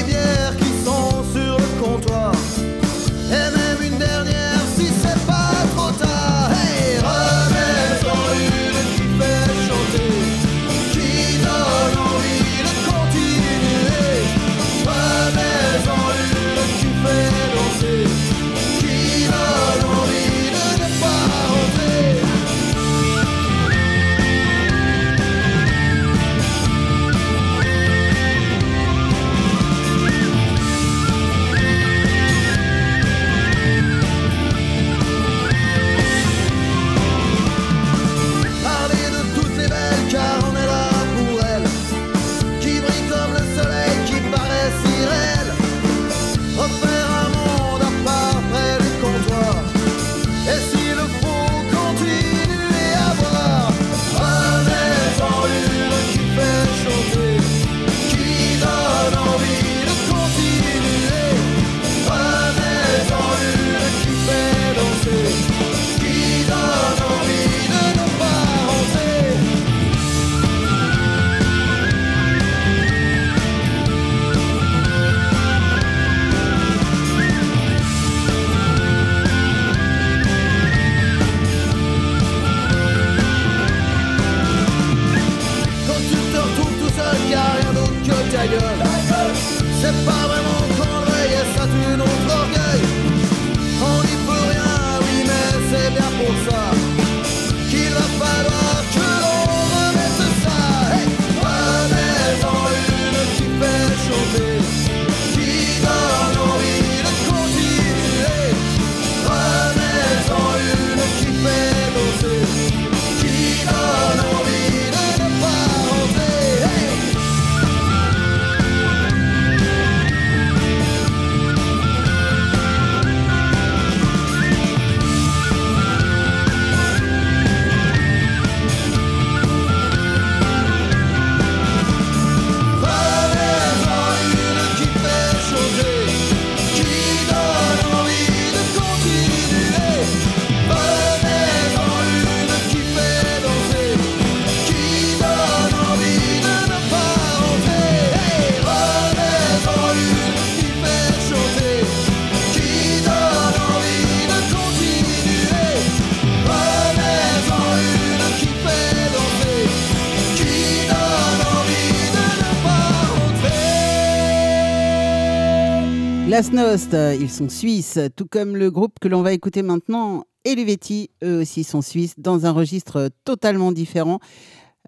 sont 167.29 167.49
suisses, 167.49 167.99
tout 168.15 168.25
comme 168.25 168.57
le 168.57 168.71
groupe 168.71 168.97
que 168.99 169.07
l'on 169.07 169.21
va 169.21 169.33
écouter 169.33 169.61
maintenant, 169.61 170.23
Elivetti, 170.45 171.11
eux 171.23 171.41
aussi 171.41 171.63
sont 171.63 171.83
suisses, 171.83 172.15
dans 172.17 172.47
un 172.47 172.51
registre 172.51 173.09
totalement 173.23 173.71
différent. 173.71 174.19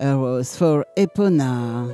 Rose 0.02 0.50
for 0.50 0.84
Epona. 0.98 1.86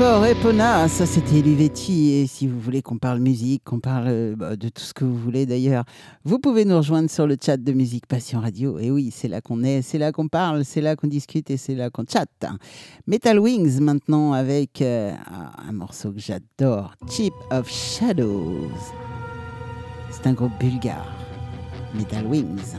Phosphore 0.00 0.24
Epona, 0.24 0.88
ça 0.88 1.04
c'était 1.04 1.42
Luvetti. 1.42 2.12
Et 2.12 2.26
si 2.26 2.46
vous 2.46 2.58
voulez 2.58 2.80
qu'on 2.80 2.96
parle 2.96 3.18
musique, 3.18 3.62
qu'on 3.64 3.80
parle 3.80 4.06
euh, 4.08 4.34
bah, 4.34 4.56
de 4.56 4.70
tout 4.70 4.80
ce 4.80 4.94
que 4.94 5.04
vous 5.04 5.14
voulez 5.14 5.44
d'ailleurs, 5.44 5.84
vous 6.24 6.38
pouvez 6.38 6.64
nous 6.64 6.78
rejoindre 6.78 7.10
sur 7.10 7.26
le 7.26 7.36
chat 7.38 7.58
de 7.58 7.72
Musique 7.72 8.06
Passion 8.06 8.40
Radio. 8.40 8.78
Et 8.78 8.90
oui, 8.90 9.10
c'est 9.14 9.28
là 9.28 9.42
qu'on 9.42 9.62
est, 9.62 9.82
c'est 9.82 9.98
là 9.98 10.10
qu'on 10.10 10.28
parle, 10.28 10.64
c'est 10.64 10.80
là 10.80 10.96
qu'on 10.96 11.06
discute 11.06 11.50
et 11.50 11.58
c'est 11.58 11.74
là 11.74 11.90
qu'on 11.90 12.04
chatte. 12.10 12.46
Metal 13.06 13.38
Wings 13.38 13.78
maintenant 13.78 14.32
avec 14.32 14.80
euh, 14.80 15.12
un 15.68 15.72
morceau 15.72 16.12
que 16.12 16.18
j'adore, 16.18 16.94
Chip 17.06 17.34
of 17.50 17.68
Shadows. 17.68 18.70
C'est 20.12 20.26
un 20.26 20.32
groupe 20.32 20.58
bulgare. 20.58 21.14
Metal 21.94 22.26
Wings. 22.26 22.78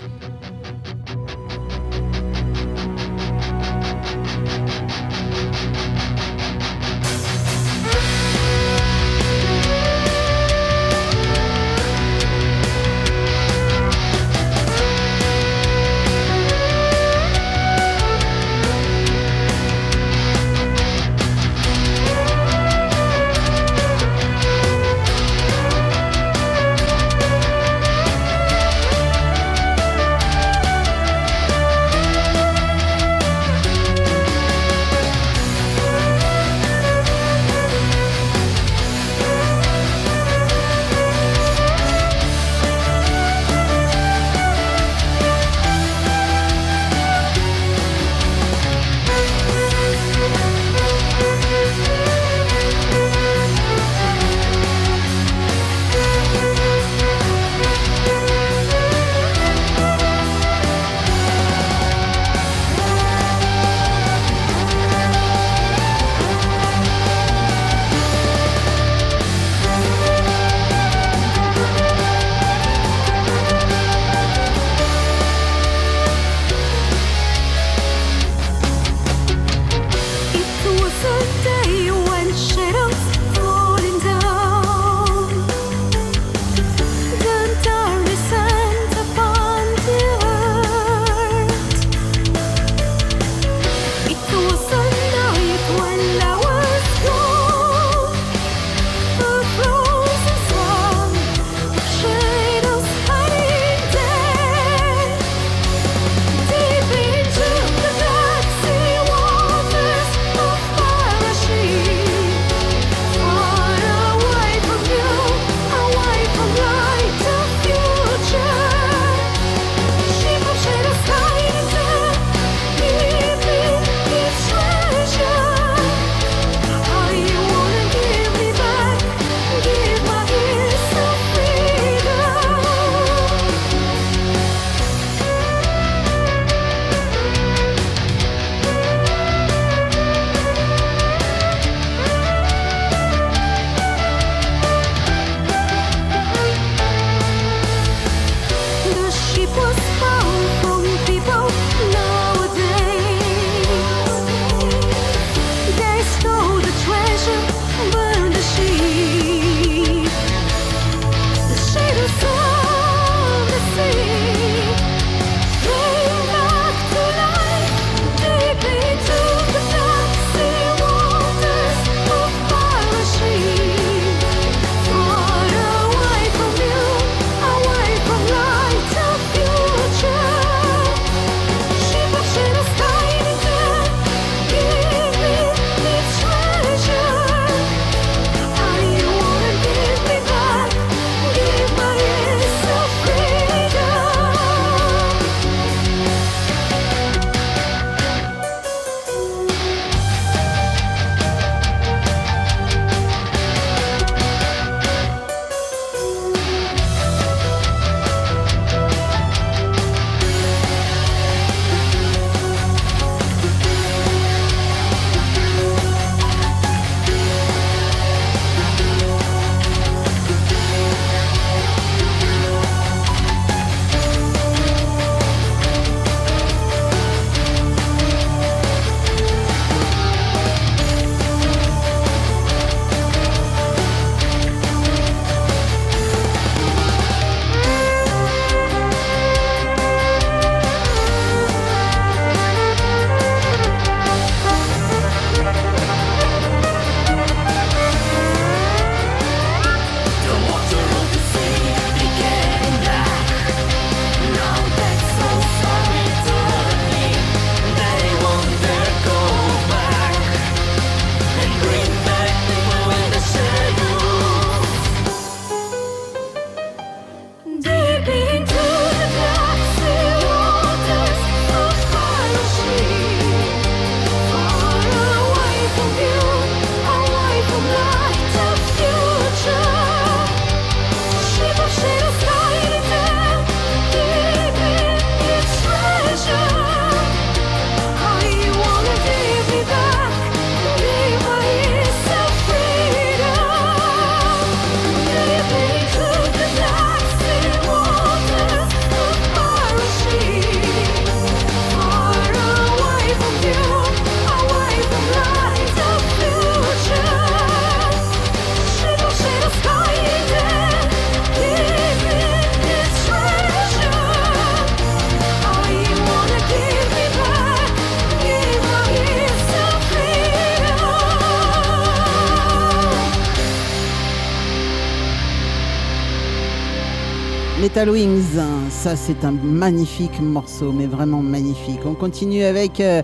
Metal 327.81 327.95
Wings, 327.95 328.37
ça 328.69 328.95
c'est 328.95 329.25
un 329.25 329.31
magnifique 329.31 330.19
morceau, 330.19 330.71
mais 330.71 330.85
vraiment 330.85 331.23
magnifique. 331.23 331.79
On 331.83 331.95
continue 331.95 332.43
avec 332.43 332.79
euh, 332.79 333.01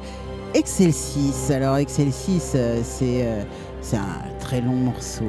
Excel 0.54 0.94
6. 0.94 1.50
Alors 1.50 1.78
Excel 1.78 2.14
6, 2.14 2.52
euh, 2.54 2.82
c'est 2.84 3.26
euh, 3.26 3.44
c'est 3.82 3.98
un 3.98 4.22
très 4.40 4.62
long 4.62 4.76
morceau. 4.76 5.26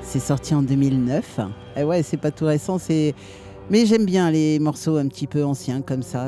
C'est 0.00 0.20
sorti 0.20 0.54
en 0.54 0.62
2009. 0.62 1.40
Et 1.76 1.82
ouais, 1.82 2.04
c'est 2.04 2.18
pas 2.18 2.30
tout 2.30 2.44
récent, 2.44 2.78
mais 2.88 3.84
j'aime 3.84 4.04
bien 4.04 4.30
les 4.30 4.60
morceaux 4.60 4.96
un 4.96 5.08
petit 5.08 5.26
peu 5.26 5.44
anciens 5.44 5.80
comme 5.80 6.04
ça. 6.04 6.26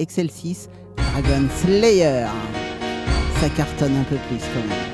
Excel 0.00 0.32
6, 0.32 0.68
Dragon 0.96 1.46
Slayer. 1.60 2.26
Ça 3.40 3.48
cartonne 3.50 3.94
un 3.98 4.04
peu 4.04 4.16
plus 4.28 4.40
quand 4.52 4.68
même. 4.68 4.91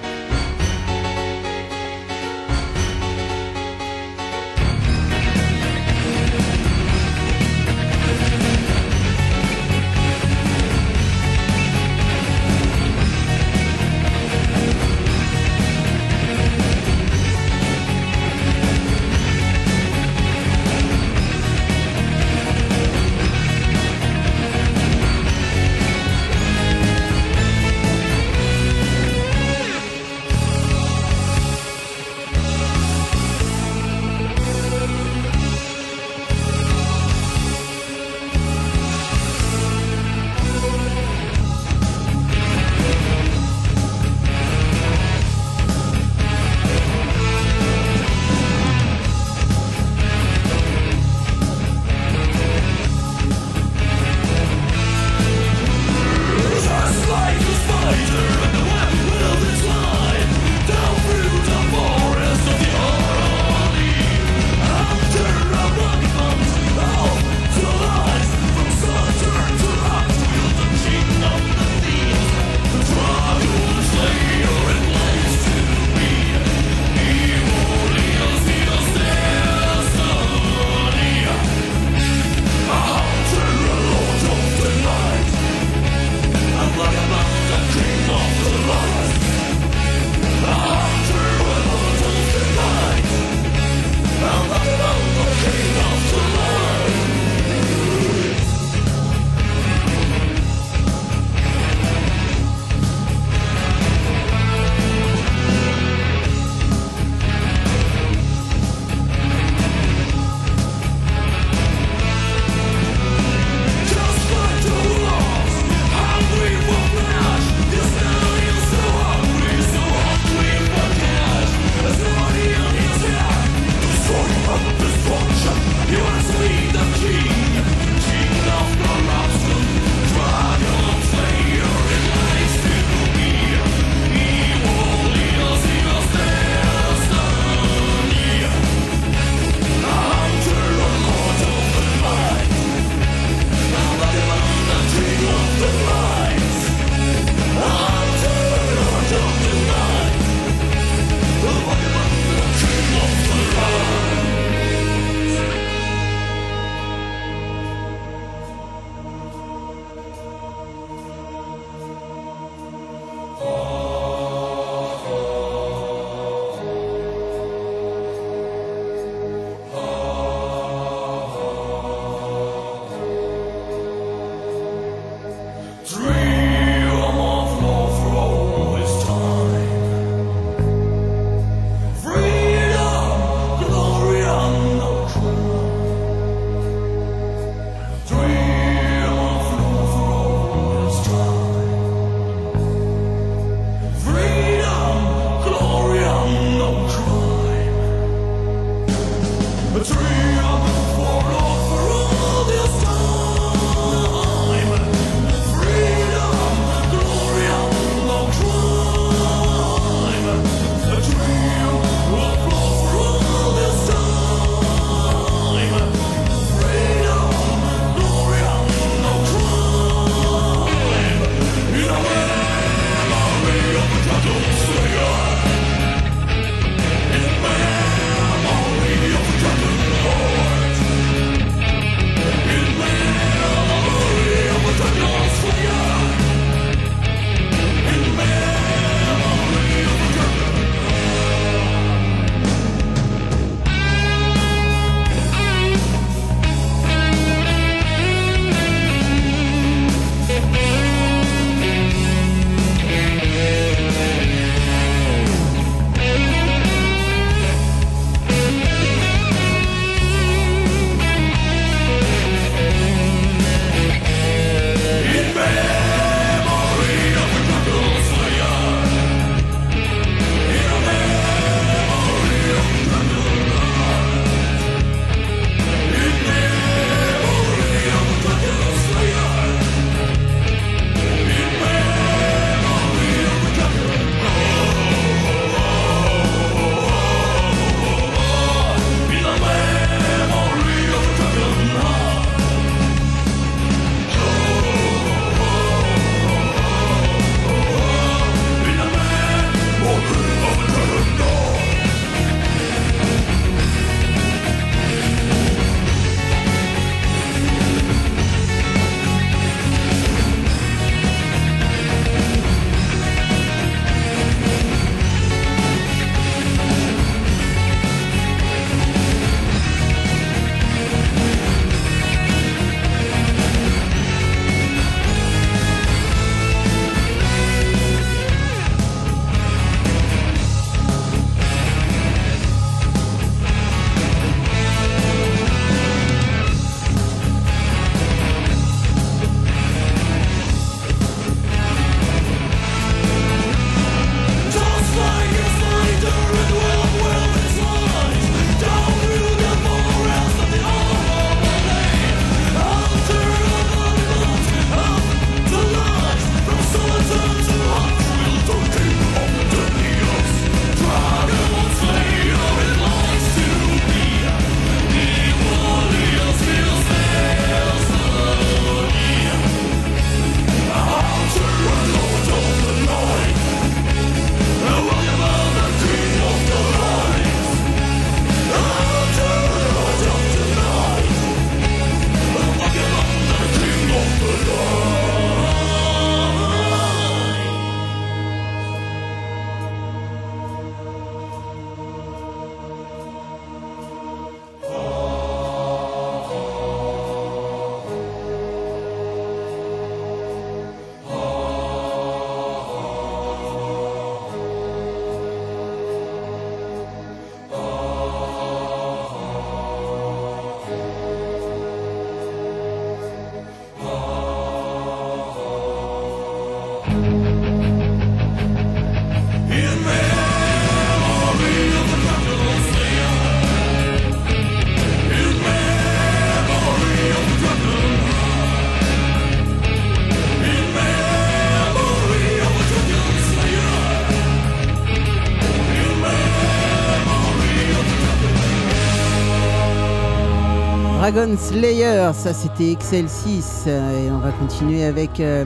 Dragon 441.19 441.37
Slayer, 441.37 442.11
ça 442.15 442.33
c'était 442.33 442.75
XL6 442.75 443.65
euh, 443.67 444.07
et 444.07 444.11
on 444.13 444.19
va 444.19 444.31
continuer 444.31 444.85
avec 444.85 445.19
euh, 445.19 445.45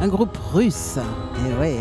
un 0.00 0.08
groupe 0.08 0.36
russe. 0.52 0.98
Et 1.46 1.60
ouais, 1.60 1.76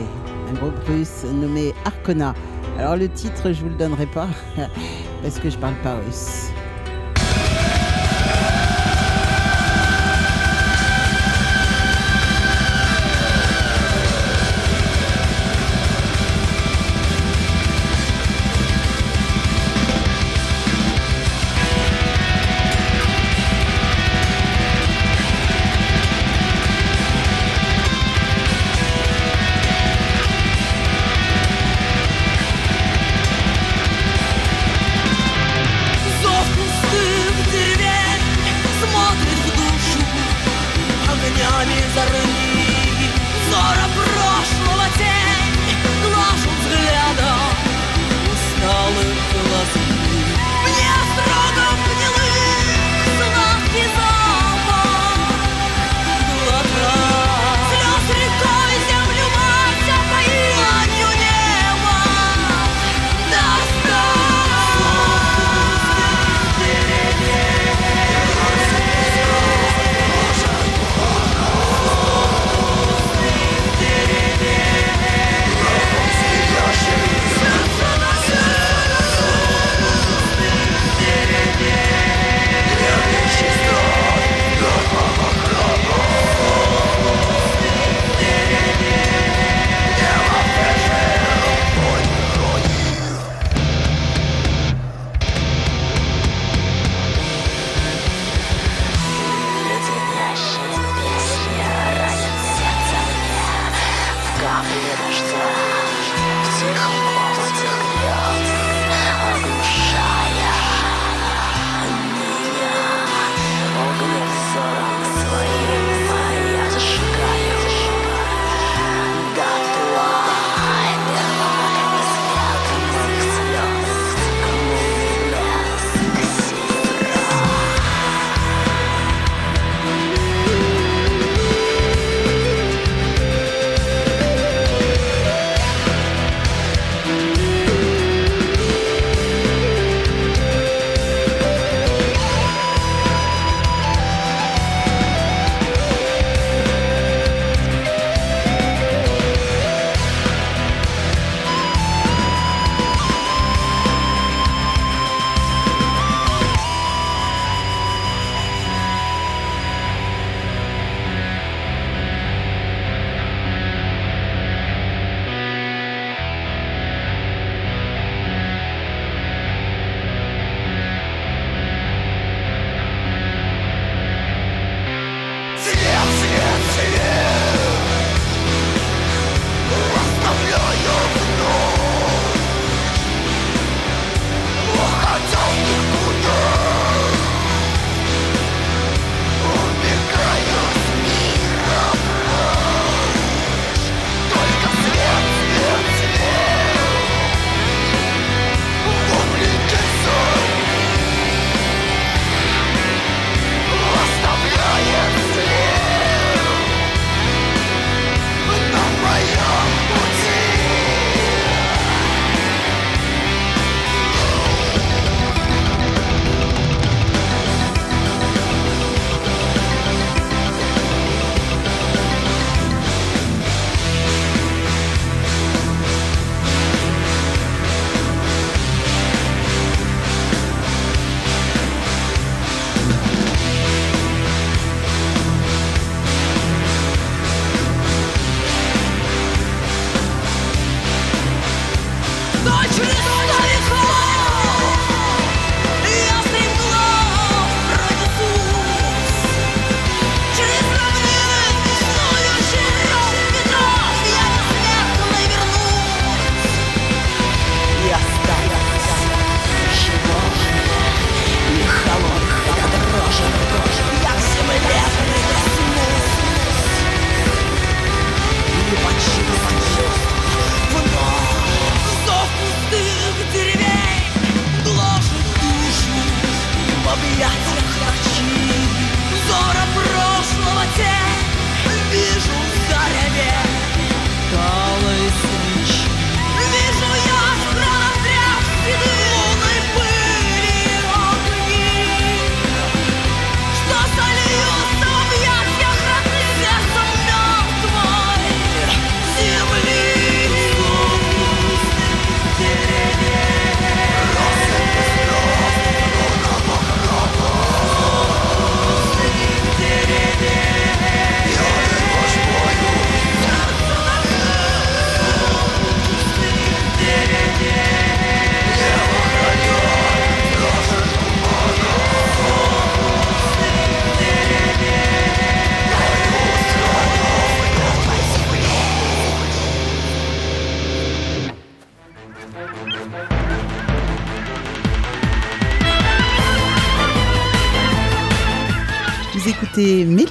un 0.47 0.53
groupe 0.59 0.77
russe 0.87 1.23
nommé 1.23 1.73
Arcona. 1.83 2.35
Alors 2.77 2.97
le 2.97 3.09
titre, 3.09 3.51
je 3.51 3.61
vous 3.61 3.69
le 3.69 3.75
donnerai 3.77 4.05
pas 4.05 4.27
parce 5.23 5.39
que 5.39 5.49
je 5.49 5.57
parle 5.57 5.73
pas 5.81 5.95
russe. 6.05 6.51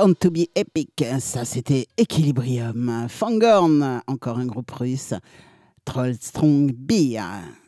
To 0.00 0.30
be 0.30 0.48
epic, 0.54 1.04
ça 1.20 1.44
c'était 1.44 1.86
Equilibrium. 1.98 3.06
Fangorn, 3.10 4.00
encore 4.06 4.38
un 4.38 4.46
groupe 4.46 4.70
russe. 4.70 5.12
Troll 5.84 6.14
Strong 6.18 6.72
Beer, 6.72 7.20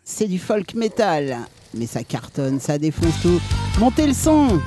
c'est 0.03 0.29
du 0.29 0.39
folk 0.39 0.73
metal, 0.73 1.41
mais 1.75 1.85
ça 1.85 2.03
cartonne, 2.05 2.59
ça 2.59 2.79
défonce 2.79 3.21
tout. 3.21 3.39
Montez 3.79 4.07
le 4.07 4.15
son! 4.15 4.61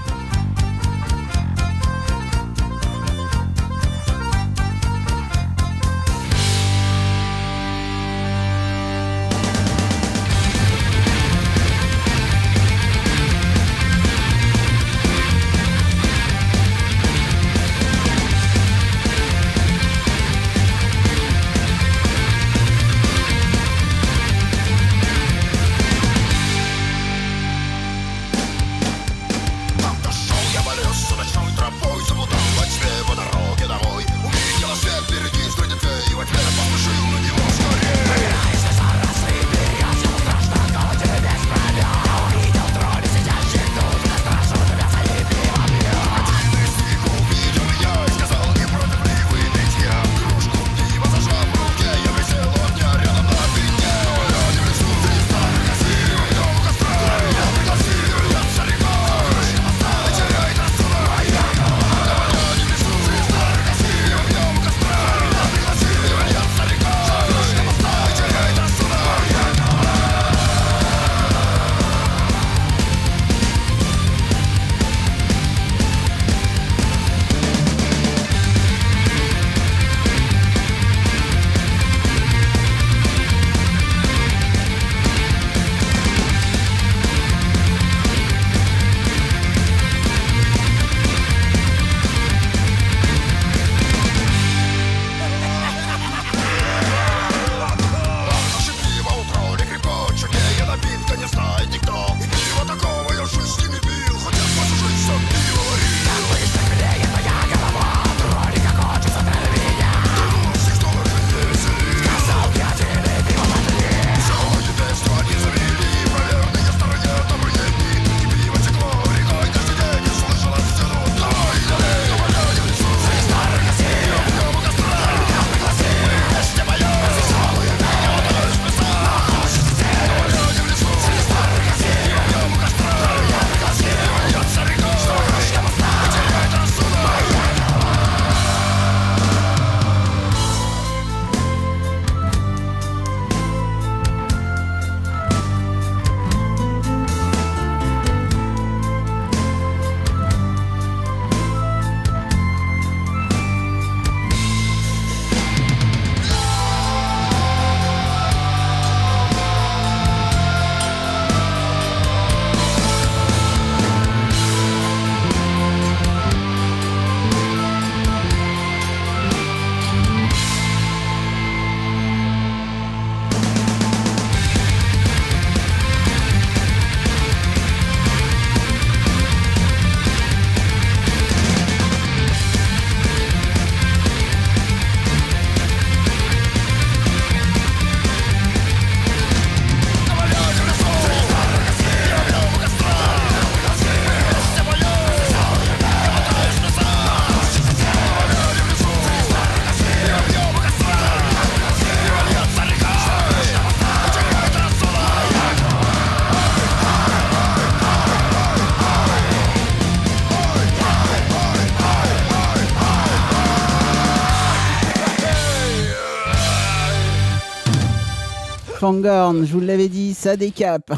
Fangorn, 218.86 219.48
je 219.48 219.52
vous 219.52 219.62
l'avais 219.62 219.88
dit, 219.88 220.14
ça 220.14 220.38
décape. 220.38 220.94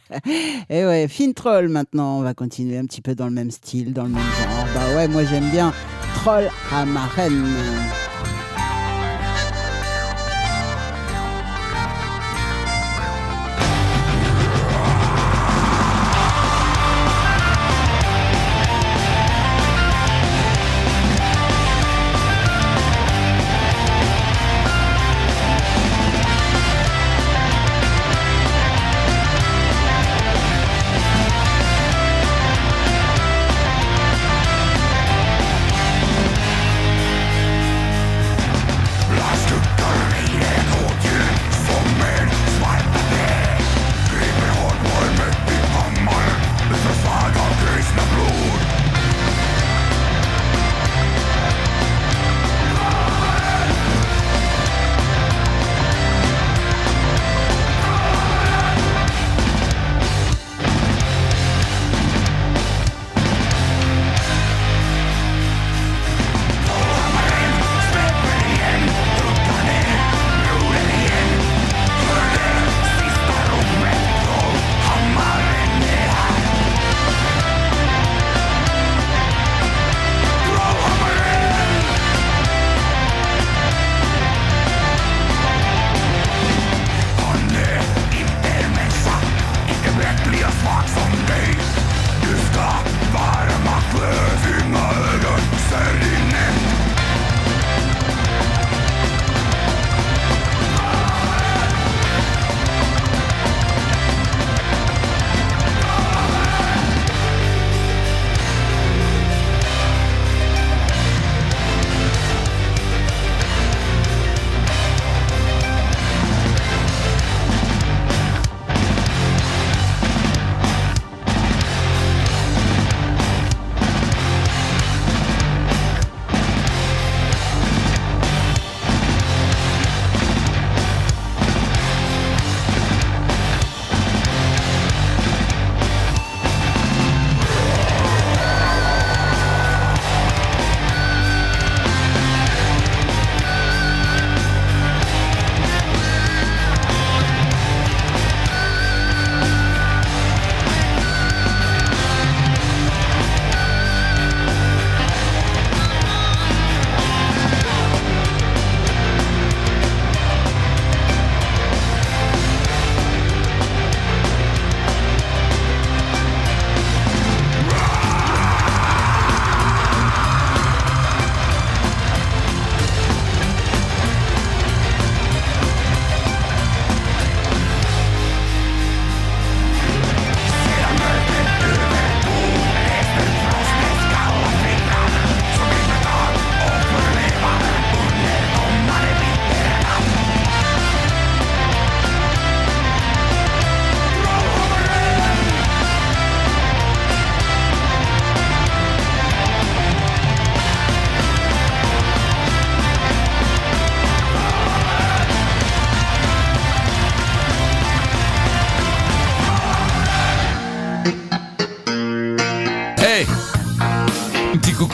Et 0.70 0.86
ouais, 0.86 1.06
Fin 1.08 1.32
Troll 1.32 1.68
maintenant, 1.68 2.20
on 2.20 2.22
va 2.22 2.32
continuer 2.32 2.78
un 2.78 2.86
petit 2.86 3.02
peu 3.02 3.14
dans 3.14 3.26
le 3.26 3.32
même 3.32 3.50
style, 3.50 3.92
dans 3.92 4.04
le 4.04 4.08
même 4.08 4.22
genre. 4.22 4.66
Bah 4.74 4.96
ouais, 4.96 5.08
moi 5.08 5.22
j'aime 5.22 5.50
bien 5.50 5.74
Troll 6.14 6.48
à 6.72 6.86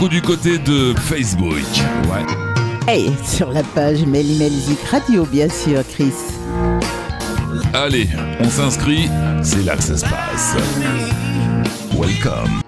Du 0.07 0.23
côté 0.23 0.59
de 0.59 0.95
Facebook. 0.95 1.65
Ouais. 2.05 2.25
Hey, 2.87 3.11
sur 3.27 3.51
la 3.51 3.62
page 3.62 4.07
Mélimelzik 4.07 4.79
Radio, 4.91 5.27
bien 5.27 5.49
sûr, 5.49 5.83
Chris. 5.93 6.12
Allez, 7.75 8.09
on 8.41 8.49
s'inscrit, 8.49 9.11
c'est 9.43 9.65
là 9.65 9.77
que 9.77 9.83
ça 9.83 9.99
se 9.99 10.05
passe. 10.05 10.55
Welcome. 11.93 12.68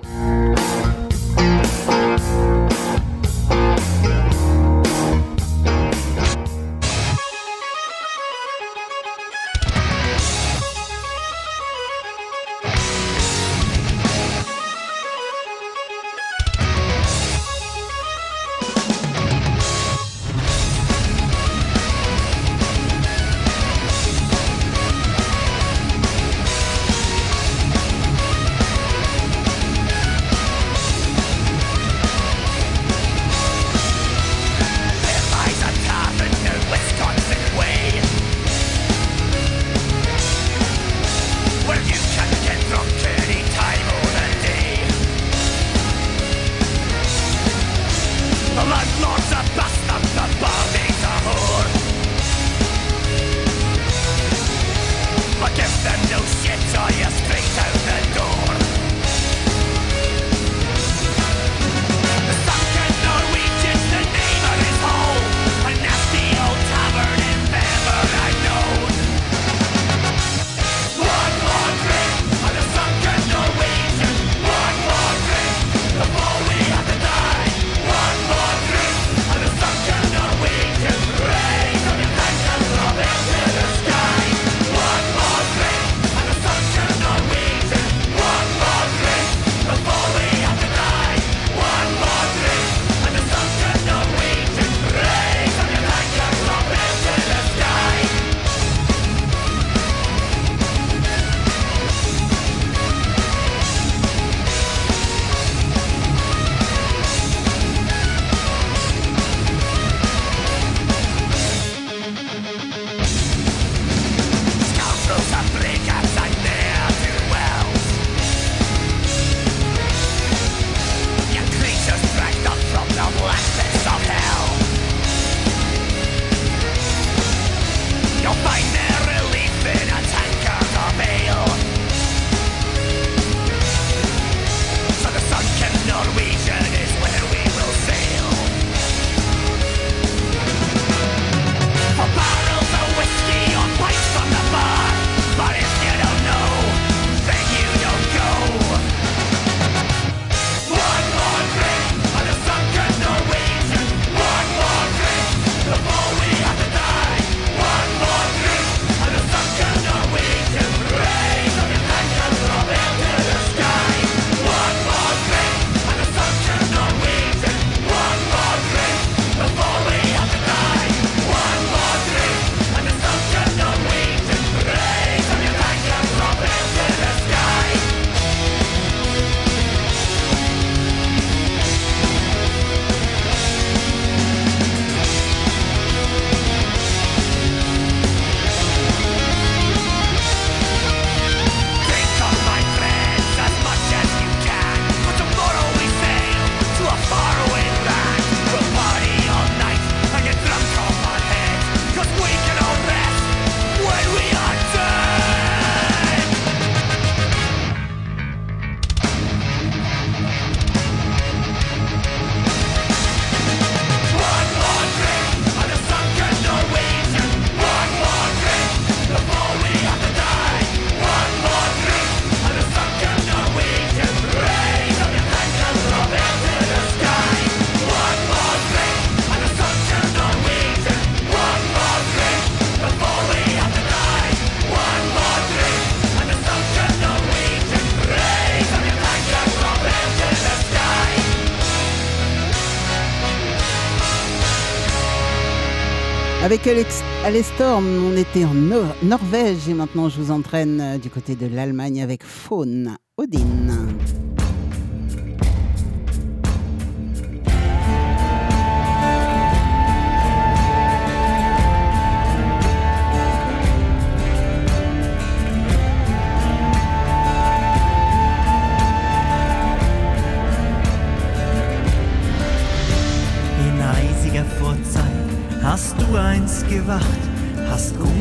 Avec 246.50 246.66
Alex, 246.66 247.04
Alestorm, 247.24 247.86
on 248.04 248.16
était 248.16 248.44
en 248.44 248.54
Nor- 248.54 248.96
Norvège 249.04 249.68
et 249.68 249.72
maintenant 249.72 250.08
je 250.08 250.20
vous 250.20 250.32
entraîne 250.32 250.80
euh, 250.80 250.98
du 250.98 251.08
côté 251.08 251.36
de 251.36 251.46
l'Allemagne 251.46 252.02
avec 252.02 252.24
Faune 252.24 252.96
Odin. 253.16 253.38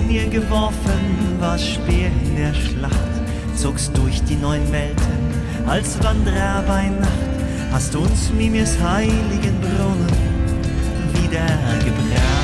Gummier 0.10 0.28
geworfen, 0.28 1.38
warst 1.40 1.70
Speer 1.70 2.08
in 2.08 2.36
der 2.36 2.52
Schlacht, 2.56 2.96
zogst 3.56 3.96
durch 3.96 4.24
die 4.24 4.38
neun 4.38 4.72
Welten 4.72 5.06
als 5.68 6.04
Wanderer 6.04 6.64
bei 6.68 6.88
Nacht, 6.88 7.12
hast 7.72 7.96
uns 7.96 8.32
Mimirs 8.34 8.76
heiligen 8.82 9.62
Brunnen 9.62 10.08
wiedergebracht. 11.14 12.39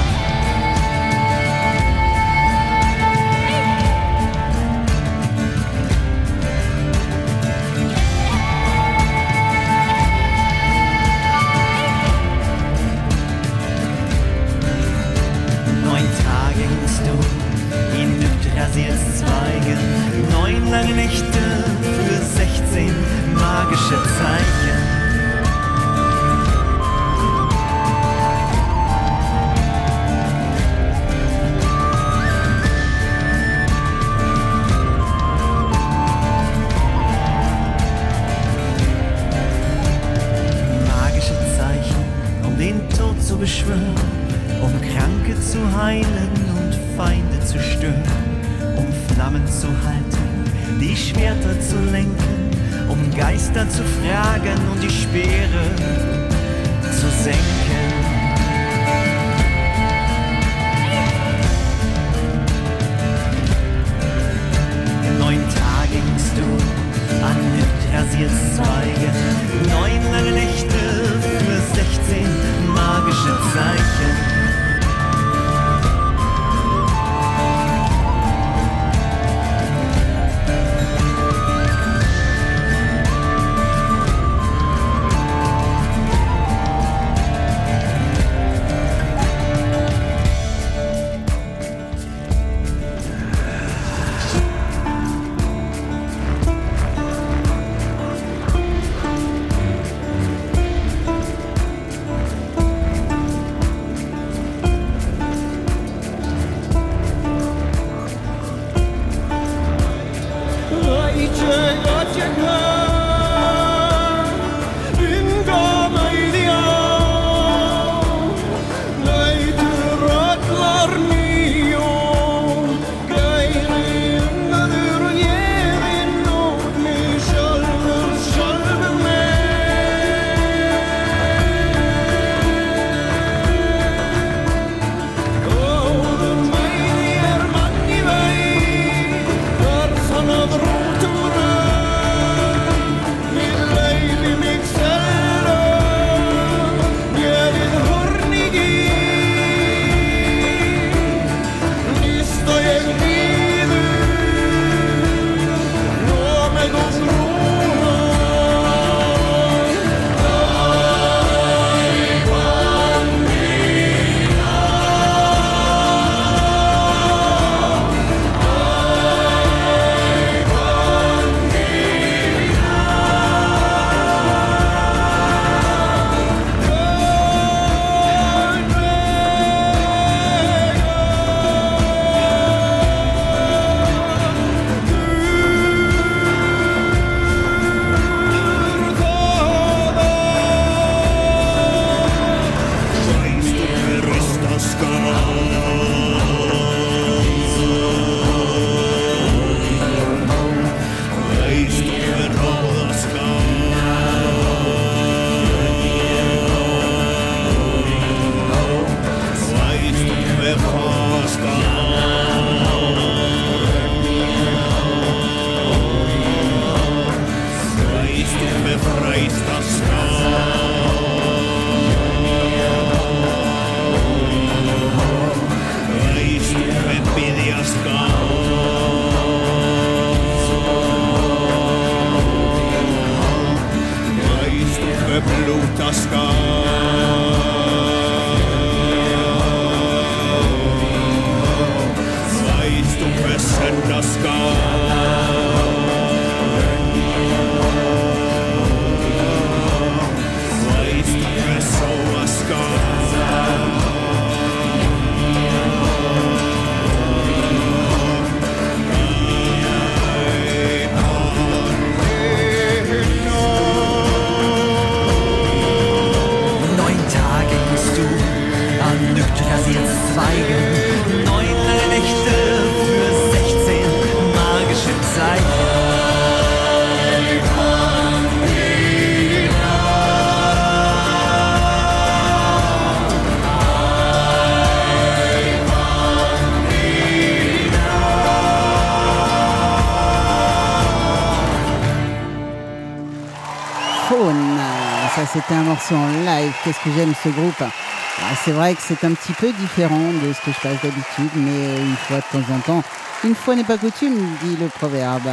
En 295.91 296.07
live. 296.26 296.53
Qu'est-ce 296.64 296.80
que 296.80 296.89
j'aime 296.95 297.14
ce 297.23 297.30
groupe? 297.30 297.61
Ah, 297.61 298.35
c'est 298.43 298.52
vrai 298.52 298.76
que 298.76 298.81
c'est 298.81 299.03
un 299.03 299.14
petit 299.14 299.34
peu 299.34 299.52
différent 299.52 300.11
de 300.23 300.34
ce 300.34 300.39
que 300.41 300.52
je 300.52 300.61
passe 300.61 300.81
d'habitude, 300.81 301.31
mais 301.35 301.77
une 301.77 301.95
fois 301.95 302.18
de 302.18 302.39
temps 302.39 302.53
en 302.53 302.60
temps, 302.60 302.84
une 303.23 303.35
fois 303.35 303.56
n'est 303.56 303.64
pas 303.64 303.77
coutume, 303.77 304.18
dit 304.41 304.56
le 304.56 304.68
proverbe. 304.68 305.30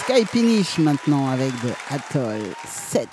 Sky 0.00 0.24
Pinish 0.24 0.78
maintenant 0.78 1.30
avec 1.30 1.52
de 1.62 1.70
Atoll 1.90 2.42
7. 2.66 3.08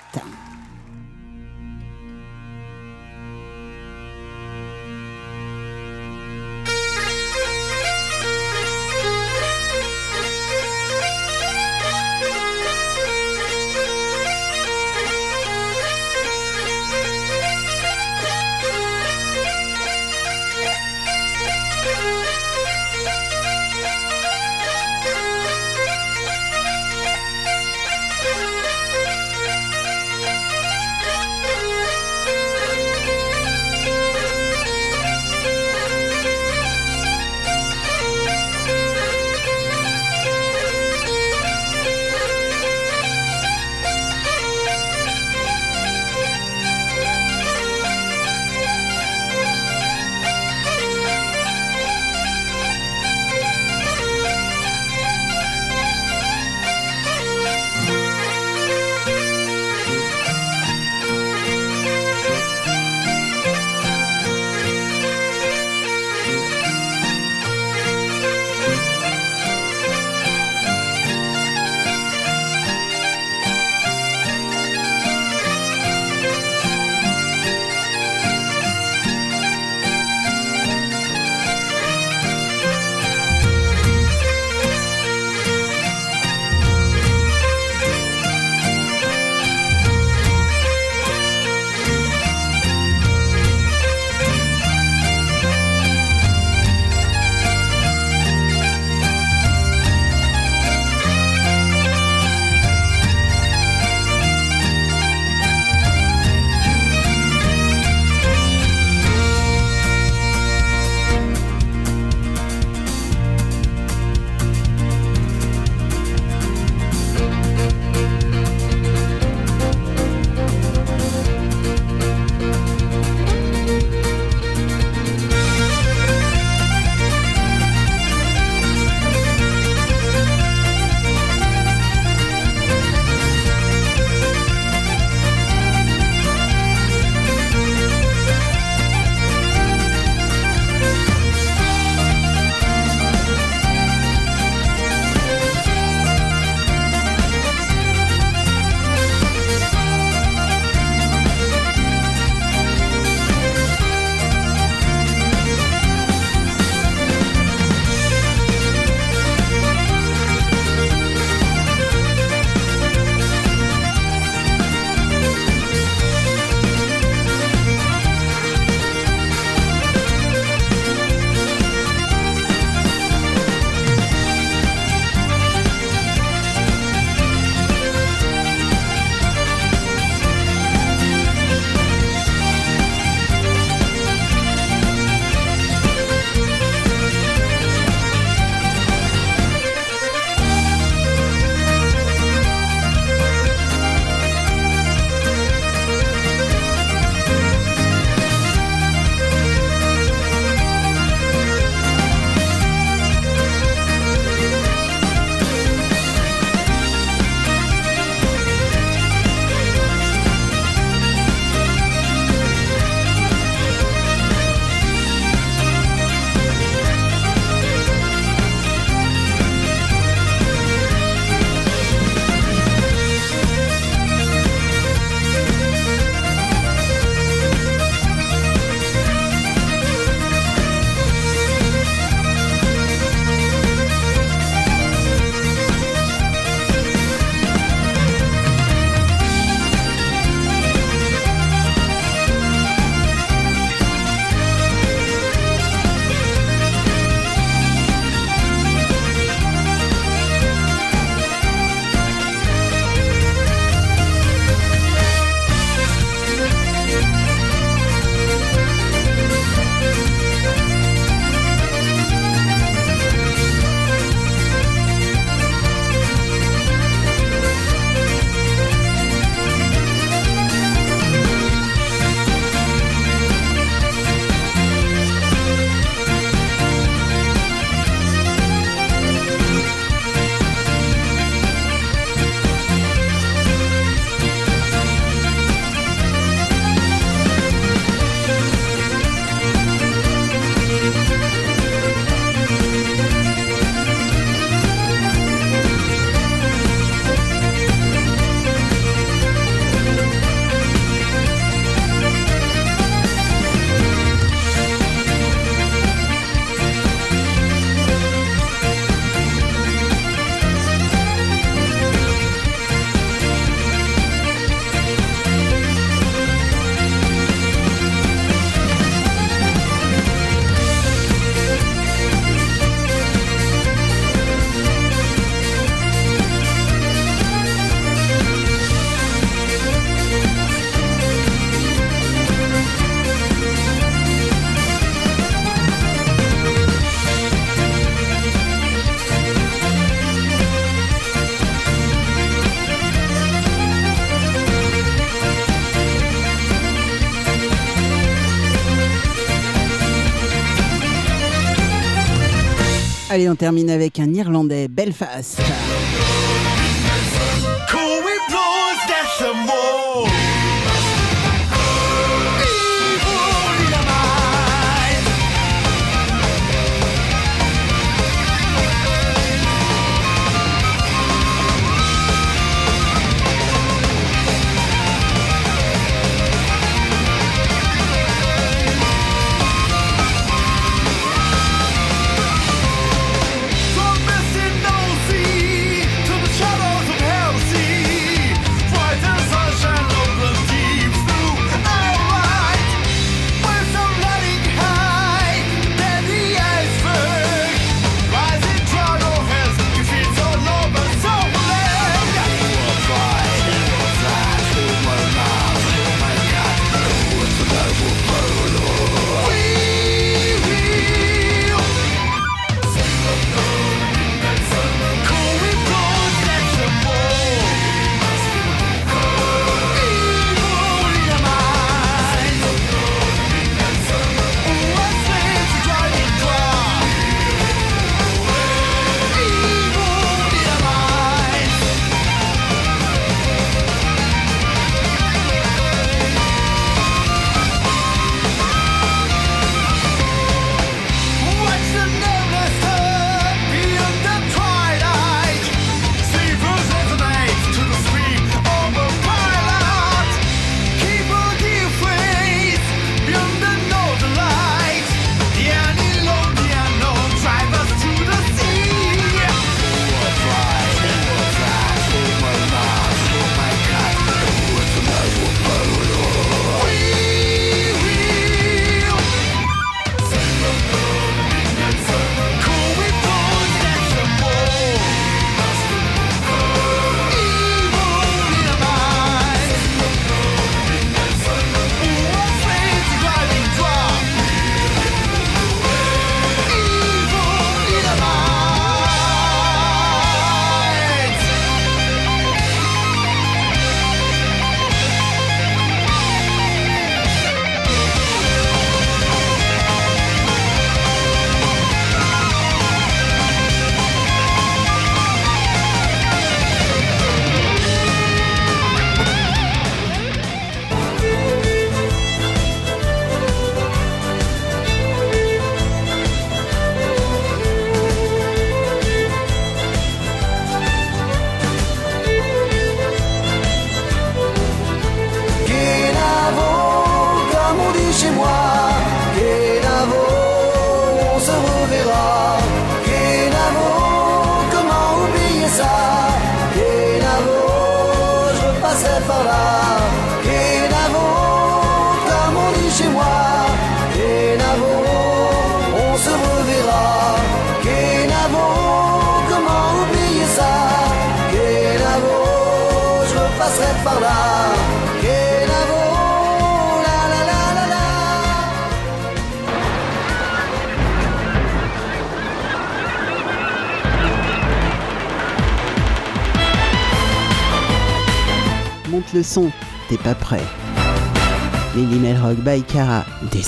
Allez, 353.20 353.28
on 353.28 353.36
termine 353.36 353.68
avec 353.68 353.98
un 353.98 354.14
Irlandais, 354.14 354.66
Belfast. 354.66 355.42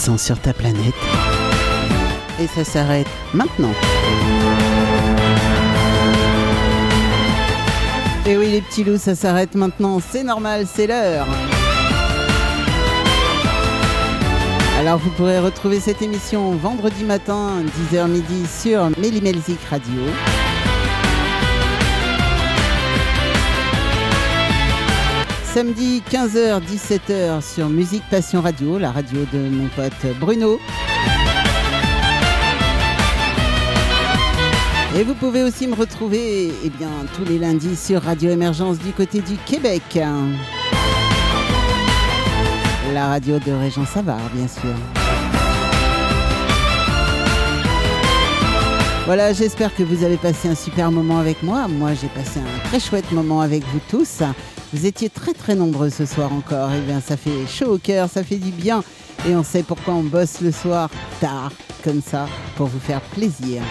Sur 0.02 0.36
ta 0.40 0.52
planète. 0.52 0.94
Et 2.40 2.48
ça 2.48 2.64
s'arrête 2.64 3.06
maintenant. 3.32 3.70
Et 8.26 8.36
oui 8.36 8.50
les 8.50 8.62
petits 8.62 8.82
loups, 8.82 8.98
ça 8.98 9.14
s'arrête 9.14 9.54
maintenant, 9.54 10.00
c'est 10.00 10.24
normal, 10.24 10.66
c'est 10.66 10.88
l'heure. 10.88 11.28
Alors 14.80 14.98
vous 14.98 15.10
pourrez 15.10 15.38
retrouver 15.38 15.78
cette 15.78 16.02
émission 16.02 16.50
vendredi 16.56 17.04
matin, 17.04 17.62
10h 17.92 18.08
midi 18.08 18.44
sur 18.48 18.90
Mélimelzik 18.98 19.60
Radio. 19.70 20.02
Samedi 25.54 26.02
15h-17h 26.10 27.42
sur 27.42 27.68
Musique 27.68 28.04
Passion 28.08 28.40
Radio, 28.40 28.78
la 28.78 28.90
radio 28.90 29.26
de 29.34 29.50
mon 29.50 29.68
pote 29.68 30.16
Bruno. 30.18 30.58
Et 34.96 35.02
vous 35.02 35.12
pouvez 35.12 35.42
aussi 35.42 35.66
me 35.66 35.74
retrouver 35.74 36.50
eh 36.64 36.70
bien, 36.70 36.88
tous 37.14 37.26
les 37.26 37.38
lundis 37.38 37.76
sur 37.76 38.02
Radio 38.02 38.30
Émergence 38.30 38.78
du 38.78 38.92
côté 38.92 39.20
du 39.20 39.36
Québec. 39.44 39.82
La 42.94 43.08
radio 43.08 43.38
de 43.38 43.52
Régent 43.52 43.84
Savard, 43.84 44.30
bien 44.32 44.48
sûr. 44.48 44.74
Voilà, 49.04 49.34
j'espère 49.34 49.74
que 49.74 49.82
vous 49.82 50.02
avez 50.02 50.16
passé 50.16 50.48
un 50.48 50.54
super 50.54 50.90
moment 50.90 51.18
avec 51.18 51.42
moi. 51.42 51.68
Moi, 51.68 51.90
j'ai 51.92 52.08
passé 52.08 52.40
un 52.40 52.68
très 52.68 52.80
chouette 52.80 53.12
moment 53.12 53.42
avec 53.42 53.62
vous 53.66 53.80
tous. 53.90 54.22
Vous 54.72 54.86
étiez 54.86 55.10
très 55.10 55.34
très 55.34 55.54
nombreux 55.54 55.90
ce 55.90 56.06
soir 56.06 56.32
encore. 56.32 56.72
Et 56.72 56.80
bien, 56.80 57.00
ça 57.00 57.16
fait 57.16 57.46
chaud 57.46 57.74
au 57.74 57.78
cœur, 57.78 58.08
ça 58.08 58.24
fait 58.24 58.36
du 58.36 58.50
bien. 58.50 58.82
Et 59.28 59.36
on 59.36 59.44
sait 59.44 59.62
pourquoi 59.62 59.94
on 59.94 60.02
bosse 60.02 60.40
le 60.40 60.50
soir 60.50 60.88
tard, 61.20 61.52
comme 61.84 62.00
ça, 62.00 62.26
pour 62.56 62.68
vous 62.68 62.80
faire 62.80 63.00
plaisir. 63.00 63.62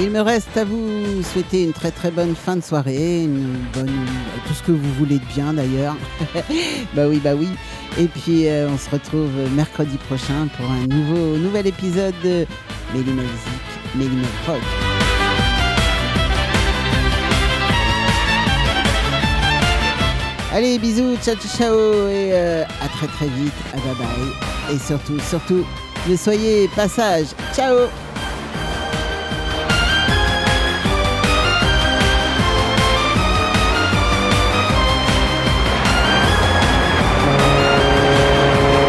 Il 0.00 0.10
me 0.10 0.20
reste 0.20 0.56
à 0.56 0.64
vous 0.64 1.22
souhaiter 1.22 1.62
une 1.62 1.72
très 1.72 1.92
très 1.92 2.10
bonne 2.10 2.34
fin 2.34 2.56
de 2.56 2.62
soirée, 2.62 3.22
une 3.22 3.58
bonne 3.72 3.92
tout 4.46 4.52
ce 4.52 4.62
que 4.64 4.72
vous 4.72 4.92
voulez 4.94 5.18
de 5.18 5.24
bien 5.26 5.52
d'ailleurs. 5.52 5.94
bah 6.94 7.06
oui, 7.08 7.20
bah 7.22 7.34
oui. 7.36 7.48
Et 7.96 8.06
puis 8.06 8.48
euh, 8.48 8.68
on 8.68 8.76
se 8.76 8.90
retrouve 8.90 9.30
mercredi 9.54 9.96
prochain 9.98 10.48
pour 10.56 10.68
un 10.68 10.86
nouveau 10.88 11.36
nouvel 11.38 11.68
épisode 11.68 12.14
de 12.24 12.44
Mélina 12.92 13.22
Musique, 13.22 13.94
Mélina 13.94 14.28
Rock. 14.48 14.60
Allez, 20.52 20.78
bisous, 20.78 21.16
ciao 21.16 21.36
ciao, 21.36 21.74
et 22.08 22.30
euh, 22.32 22.64
à 22.80 22.88
très 22.88 23.06
très 23.06 23.26
vite, 23.26 23.52
à 23.72 23.76
bye 23.76 23.94
bye. 23.96 24.74
Et 24.74 24.78
surtout, 24.78 25.18
surtout, 25.20 25.64
ne 26.08 26.16
soyez 26.16 26.68
pas 26.74 26.88
sages. 26.88 27.34
Ciao 27.54 27.88